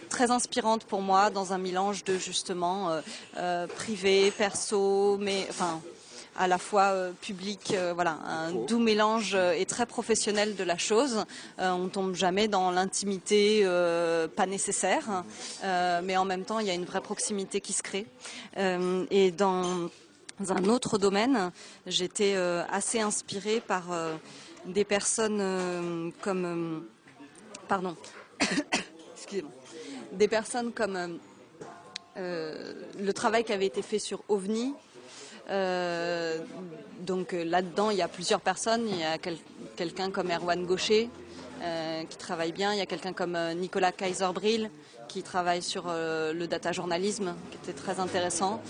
très 0.08 0.30
inspirante 0.30 0.84
pour 0.84 1.02
moi 1.02 1.28
dans 1.28 1.52
un 1.52 1.58
mélange 1.58 2.04
de 2.04 2.16
justement 2.16 3.02
privé, 3.76 4.30
perso, 4.30 5.18
mais 5.20 5.46
enfin 5.50 5.82
à 6.36 6.46
la 6.46 6.58
fois 6.58 6.92
euh, 6.92 7.12
public, 7.12 7.72
euh, 7.74 7.92
voilà, 7.94 8.18
un 8.24 8.52
doux 8.52 8.78
mélange 8.78 9.32
euh, 9.34 9.52
et 9.52 9.66
très 9.66 9.86
professionnel 9.86 10.56
de 10.56 10.64
la 10.64 10.78
chose. 10.78 11.24
on 11.58 11.88
tombe 11.88 12.14
jamais 12.14 12.48
dans 12.48 12.70
l'intimité 12.70 13.64
pas 14.36 14.46
nécessaire, 14.46 15.24
mais 15.62 16.16
en 16.16 16.24
même 16.24 16.44
temps 16.44 16.58
il 16.58 16.66
y 16.66 16.70
a 16.70 16.74
une 16.74 16.84
vraie 16.84 17.00
proximité 17.00 17.60
qui 17.60 17.72
se 17.72 17.82
crée. 17.82 18.06
et 18.56 19.30
dans 19.30 19.90
un 20.48 20.64
autre 20.64 20.98
domaine, 20.98 21.50
j'étais 21.86 22.34
assez 22.70 23.00
inspirée 23.00 23.60
par 23.60 23.84
des 24.66 24.84
personnes 24.84 26.12
comme, 26.20 26.86
pardon, 27.68 27.96
excusez-moi, 29.14 29.52
des 30.12 30.28
personnes 30.28 30.72
comme 30.72 31.18
le 32.16 33.12
travail 33.12 33.44
qui 33.44 33.52
avait 33.52 33.66
été 33.66 33.82
fait 33.82 33.98
sur 33.98 34.22
OVNI, 34.28 34.74
donc 35.48 37.34
euh, 37.34 37.44
là-dedans, 37.44 37.90
il 37.90 37.98
y 37.98 38.02
a 38.02 38.08
plusieurs 38.08 38.40
personnes. 38.40 38.88
Il 38.88 38.98
y 38.98 39.04
a 39.04 39.18
quelqu'un 39.76 40.10
comme 40.10 40.30
Erwan 40.30 40.64
Gaucher 40.64 41.10
euh, 41.62 42.04
qui 42.04 42.16
travaille 42.16 42.52
bien. 42.52 42.72
Il 42.72 42.78
y 42.78 42.82
a 42.82 42.86
quelqu'un 42.86 43.12
comme 43.12 43.36
Nicolas 43.56 43.92
Kaiserbrill 43.92 44.70
qui 45.08 45.22
travaille 45.22 45.62
sur 45.62 45.88
le 45.88 46.46
data 46.46 46.72
journalisme, 46.72 47.34
qui 47.50 47.58
était 47.58 47.78
très 47.78 48.00
intéressant. 48.00 48.62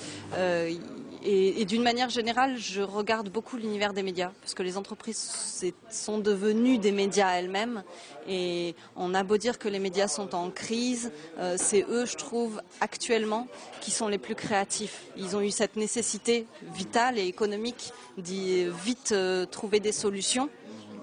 Et, 1.25 1.65
d'une 1.65 1.83
manière 1.83 2.11
générale, 2.11 2.57
je 2.59 2.83
regarde 2.83 3.29
beaucoup 3.29 3.57
l'univers 3.57 3.93
des 3.93 4.03
médias, 4.03 4.33
parce 4.41 4.55
que 4.55 4.63
les 4.63 4.77
entreprises 4.77 5.73
sont 5.89 6.19
devenues 6.19 6.79
des 6.79 6.91
médias 6.91 7.31
elles-mêmes. 7.31 7.85
Et 8.29 8.75
on 8.97 9.15
a 9.15 9.23
beau 9.23 9.37
dire 9.37 9.59
que 9.59 9.69
les 9.69 9.79
médias 9.79 10.09
sont 10.09 10.35
en 10.35 10.51
crise, 10.51 11.13
euh, 11.39 11.55
c'est 11.59 11.85
eux, 11.89 12.07
je 12.07 12.17
trouve, 12.17 12.61
actuellement, 12.81 13.47
qui 13.81 13.91
sont 13.93 14.09
les 14.09 14.19
plus 14.19 14.35
créatifs. 14.35 15.05
Ils 15.17 15.37
ont 15.37 15.41
eu 15.41 15.51
cette 15.51 15.77
nécessité 15.77 16.47
vitale 16.75 17.19
et 17.19 17.27
économique 17.27 17.93
d'y 18.19 18.65
vite 18.85 19.13
euh, 19.13 19.47
trouver 19.47 19.79
des 19.79 19.93
solutions 19.93 20.49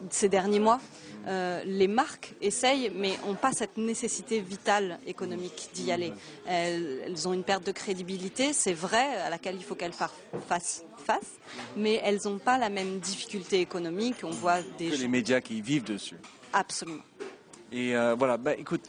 ces 0.10 0.30
derniers 0.30 0.60
mois. 0.60 0.80
Euh, 1.28 1.62
les 1.66 1.88
marques 1.88 2.34
essayent, 2.42 2.92
mais 2.96 3.12
n'ont 3.26 3.36
pas 3.36 3.52
cette 3.52 3.78
nécessité 3.78 4.40
vitale 4.40 5.00
économique 5.06 5.70
d'y 5.74 5.92
aller. 5.92 6.14
Elles, 6.48 7.28
ont 7.28 7.34
une 7.34 7.44
perte 7.44 7.66
de 7.66 7.72
crédibilité, 7.72 8.54
c'est 8.54 8.74
vrai, 8.74 9.16
à 9.18 9.30
laquelle 9.30 9.56
il 9.56 9.64
faut 9.64 9.76
qu'elles 9.76 9.94
fassent 9.94 10.86
face, 11.06 11.34
mais 11.76 12.00
elles 12.04 12.20
n'ont 12.26 12.38
pas 12.38 12.58
la 12.58 12.70
même 12.70 13.00
difficulté 13.00 13.60
économique. 13.60 14.18
On 14.24 14.30
voit 14.30 14.60
des 14.78 14.90
que 14.90 14.96
les 14.96 15.08
médias 15.08 15.42
qui 15.42 15.62
vivent 15.62 15.84
dessus. 15.84 16.18
Absolument. 16.54 17.04
Et 17.72 17.96
euh, 17.96 18.16
voilà, 18.18 18.38
bah, 18.38 18.56
écoute, 18.56 18.82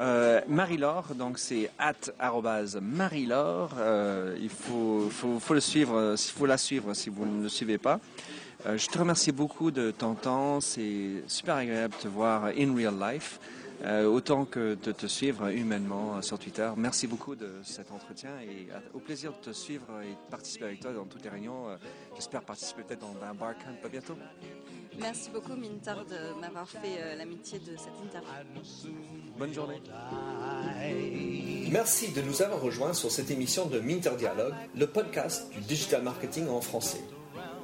euh, 0.00 0.40
Marie-Laure, 0.48 1.14
donc 1.14 1.38
c'est 1.38 1.70
at 1.78 1.94
Marie-Laure. 2.80 3.74
il 4.40 4.48
faut, 4.48 5.08
faut, 5.10 5.38
faut, 5.38 5.54
le 5.54 5.60
suivre, 5.60 6.14
il 6.16 6.32
faut 6.32 6.46
la 6.46 6.56
suivre 6.56 6.94
si 6.94 7.10
vous 7.10 7.26
ne 7.26 7.42
le 7.42 7.48
suivez 7.48 7.78
pas. 7.78 8.00
Euh, 8.64 8.78
je 8.78 8.86
te 8.86 8.98
remercie 8.98 9.32
beaucoup 9.32 9.70
de 9.70 9.90
ton 9.90 10.14
temps. 10.14 10.60
C'est 10.60 11.24
super 11.26 11.56
agréable 11.56 11.94
de 11.96 12.02
te 12.02 12.08
voir 12.08 12.44
in 12.56 12.74
real 12.74 12.94
life. 12.98 13.40
Euh, 13.84 14.04
autant 14.04 14.44
que 14.44 14.76
de 14.80 14.92
te 14.92 15.06
suivre 15.06 15.48
humainement 15.48 16.16
euh, 16.16 16.22
sur 16.22 16.38
Twitter. 16.38 16.70
Merci 16.76 17.08
beaucoup 17.08 17.34
de 17.34 17.50
cet 17.64 17.90
entretien 17.90 18.30
et 18.40 18.68
au 18.94 19.00
plaisir 19.00 19.32
de 19.32 19.38
te 19.38 19.50
suivre 19.50 19.88
et 20.04 20.10
de 20.10 20.30
participer 20.30 20.66
avec 20.66 20.78
toi 20.78 20.92
dans 20.92 21.04
toutes 21.04 21.24
les 21.24 21.30
réunions. 21.30 21.64
J'espère 22.14 22.42
participer 22.42 22.84
peut-être 22.84 23.00
dans 23.00 23.16
un 23.28 23.34
barcamp 23.34 23.74
bientôt. 23.90 24.14
Merci 25.00 25.30
beaucoup 25.30 25.56
Minter 25.56 25.94
de 26.08 26.40
m'avoir 26.40 26.68
fait 26.68 27.16
l'amitié 27.16 27.58
de 27.58 27.76
cette 27.76 27.98
interview. 28.04 28.92
Bonne 29.36 29.52
journée. 29.52 29.82
Merci 31.72 32.12
de 32.12 32.22
nous 32.22 32.40
avoir 32.40 32.60
rejoints 32.60 32.92
sur 32.92 33.10
cette 33.10 33.32
émission 33.32 33.66
de 33.66 33.80
Minter 33.80 34.14
Dialogue, 34.16 34.54
le 34.76 34.86
podcast 34.86 35.50
du 35.52 35.60
digital 35.60 36.02
marketing 36.02 36.46
en 36.48 36.60
français. 36.60 37.00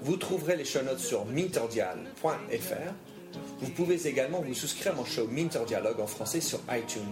Vous 0.02 0.16
trouverez 0.16 0.56
les 0.56 0.64
show 0.64 0.82
notes 0.82 1.00
sur 1.00 1.24
minterdial.fr. 1.26 2.92
Vous 3.60 3.70
pouvez 3.70 4.06
également 4.06 4.40
vous 4.40 4.54
souscrire 4.54 4.92
à 4.92 4.94
mon 4.94 5.04
show 5.04 5.26
Minter 5.26 5.64
Dialogue 5.66 6.00
en 6.00 6.06
français 6.06 6.40
sur 6.40 6.60
iTunes, 6.70 7.02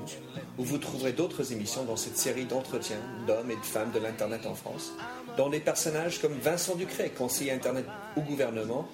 où 0.56 0.64
vous 0.64 0.78
trouverez 0.78 1.12
d'autres 1.12 1.52
émissions 1.52 1.84
dans 1.84 1.96
cette 1.96 2.16
série 2.16 2.44
d'entretiens 2.44 3.00
d'hommes 3.26 3.50
et 3.50 3.56
de 3.56 3.64
femmes 3.64 3.90
de 3.90 3.98
l'Internet 3.98 4.46
en 4.46 4.54
France, 4.54 4.92
dont 5.36 5.50
des 5.50 5.60
personnages 5.60 6.20
comme 6.20 6.38
Vincent 6.40 6.76
Ducret, 6.76 7.10
conseiller 7.10 7.52
Internet 7.52 7.86
au 8.16 8.20
gouvernement 8.20 8.88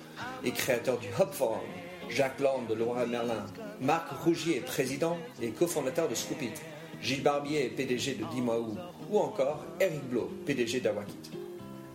et 0.44 0.52
créateur 0.52 0.98
du 0.98 1.08
Hub 1.08 1.30
Forum, 1.30 1.60
Jacques 2.08 2.40
Land 2.40 2.62
de 2.68 2.74
Laura 2.74 3.04
Merlin, 3.04 3.44
Marc 3.80 4.10
Rougier, 4.24 4.60
président 4.60 5.18
et 5.40 5.50
cofondateur 5.50 6.08
de 6.08 6.14
Scoopit, 6.14 6.54
Gilles 7.02 7.22
Barbier, 7.22 7.68
PDG 7.68 8.14
de 8.14 8.24
Dimaou, 8.34 8.76
ou 9.10 9.18
encore 9.18 9.64
Eric 9.80 10.02
Blo, 10.08 10.30
PDG 10.46 10.80
d'Awakit. 10.80 11.41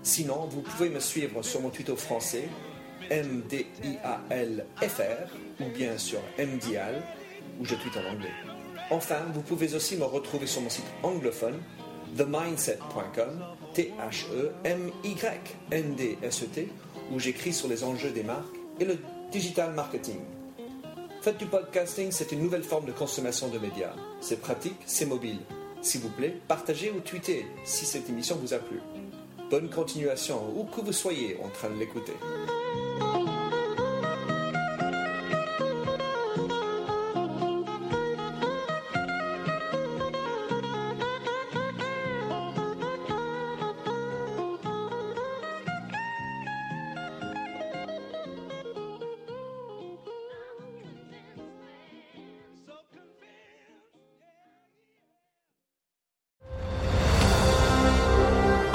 Sinon, 0.03 0.47
vous 0.49 0.61
pouvez 0.61 0.89
me 0.89 0.99
suivre 0.99 1.41
sur 1.43 1.61
mon 1.61 1.69
Twitter 1.69 1.95
français, 1.95 2.47
MDIALFR, 3.11 3.67
ou 5.59 5.65
bien 5.75 5.97
sur 5.97 6.19
MDIAL, 6.37 7.03
où 7.59 7.65
je 7.65 7.75
tweete 7.75 7.97
en 7.97 8.05
anglais. 8.11 8.31
Enfin, 8.89 9.25
vous 9.33 9.41
pouvez 9.41 9.75
aussi 9.75 9.97
me 9.97 10.05
retrouver 10.05 10.47
sur 10.47 10.61
mon 10.61 10.69
site 10.69 10.85
anglophone, 11.03 11.59
themindset.com, 12.15 13.43
T-H-E-M-Y-N-D-S-E-T, 13.73 14.57
où 17.11 17.19
j'écris 17.19 17.53
sur 17.53 17.67
les 17.67 17.83
enjeux 17.83 18.11
des 18.11 18.23
marques 18.23 18.55
et 18.79 18.85
le 18.85 18.97
digital 19.31 19.73
marketing. 19.73 20.19
Faites 21.21 21.37
du 21.37 21.45
podcasting, 21.45 22.11
c'est 22.11 22.31
une 22.31 22.41
nouvelle 22.41 22.63
forme 22.63 22.85
de 22.85 22.93
consommation 22.93 23.49
de 23.49 23.57
médias. 23.57 23.93
C'est 24.21 24.39
pratique, 24.39 24.79
c'est 24.85 25.05
mobile. 25.05 25.39
S'il 25.81 26.01
vous 26.01 26.09
plaît, 26.09 26.37
partagez 26.47 26.91
ou 26.91 27.01
tweetez 27.01 27.45
si 27.65 27.85
cette 27.85 28.09
émission 28.09 28.37
vous 28.37 28.53
a 28.53 28.59
plu. 28.59 28.79
Bonne 29.49 29.69
continuation, 29.69 30.41
où 30.57 30.65
que 30.65 30.81
vous 30.81 30.91
soyez 30.91 31.37
en 31.41 31.47
train 31.47 31.69
de 31.69 31.79
l'écouter. 31.79 32.13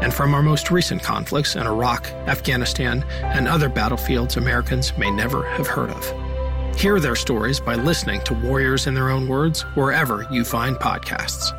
and 0.00 0.12
from 0.12 0.34
our 0.34 0.42
most 0.42 0.70
recent 0.70 1.02
conflicts 1.02 1.56
in 1.56 1.66
Iraq, 1.66 2.06
Afghanistan, 2.26 3.04
and 3.22 3.48
other 3.48 3.68
battlefields 3.68 4.36
Americans 4.36 4.96
may 4.96 5.10
never 5.10 5.44
have 5.50 5.66
heard 5.66 5.90
of. 5.90 6.76
Hear 6.78 7.00
their 7.00 7.16
stories 7.16 7.58
by 7.58 7.74
listening 7.74 8.20
to 8.22 8.34
Warriors 8.34 8.86
in 8.86 8.94
Their 8.94 9.10
Own 9.10 9.28
Words 9.28 9.62
wherever 9.74 10.26
you 10.30 10.44
find 10.44 10.76
podcasts. 10.76 11.52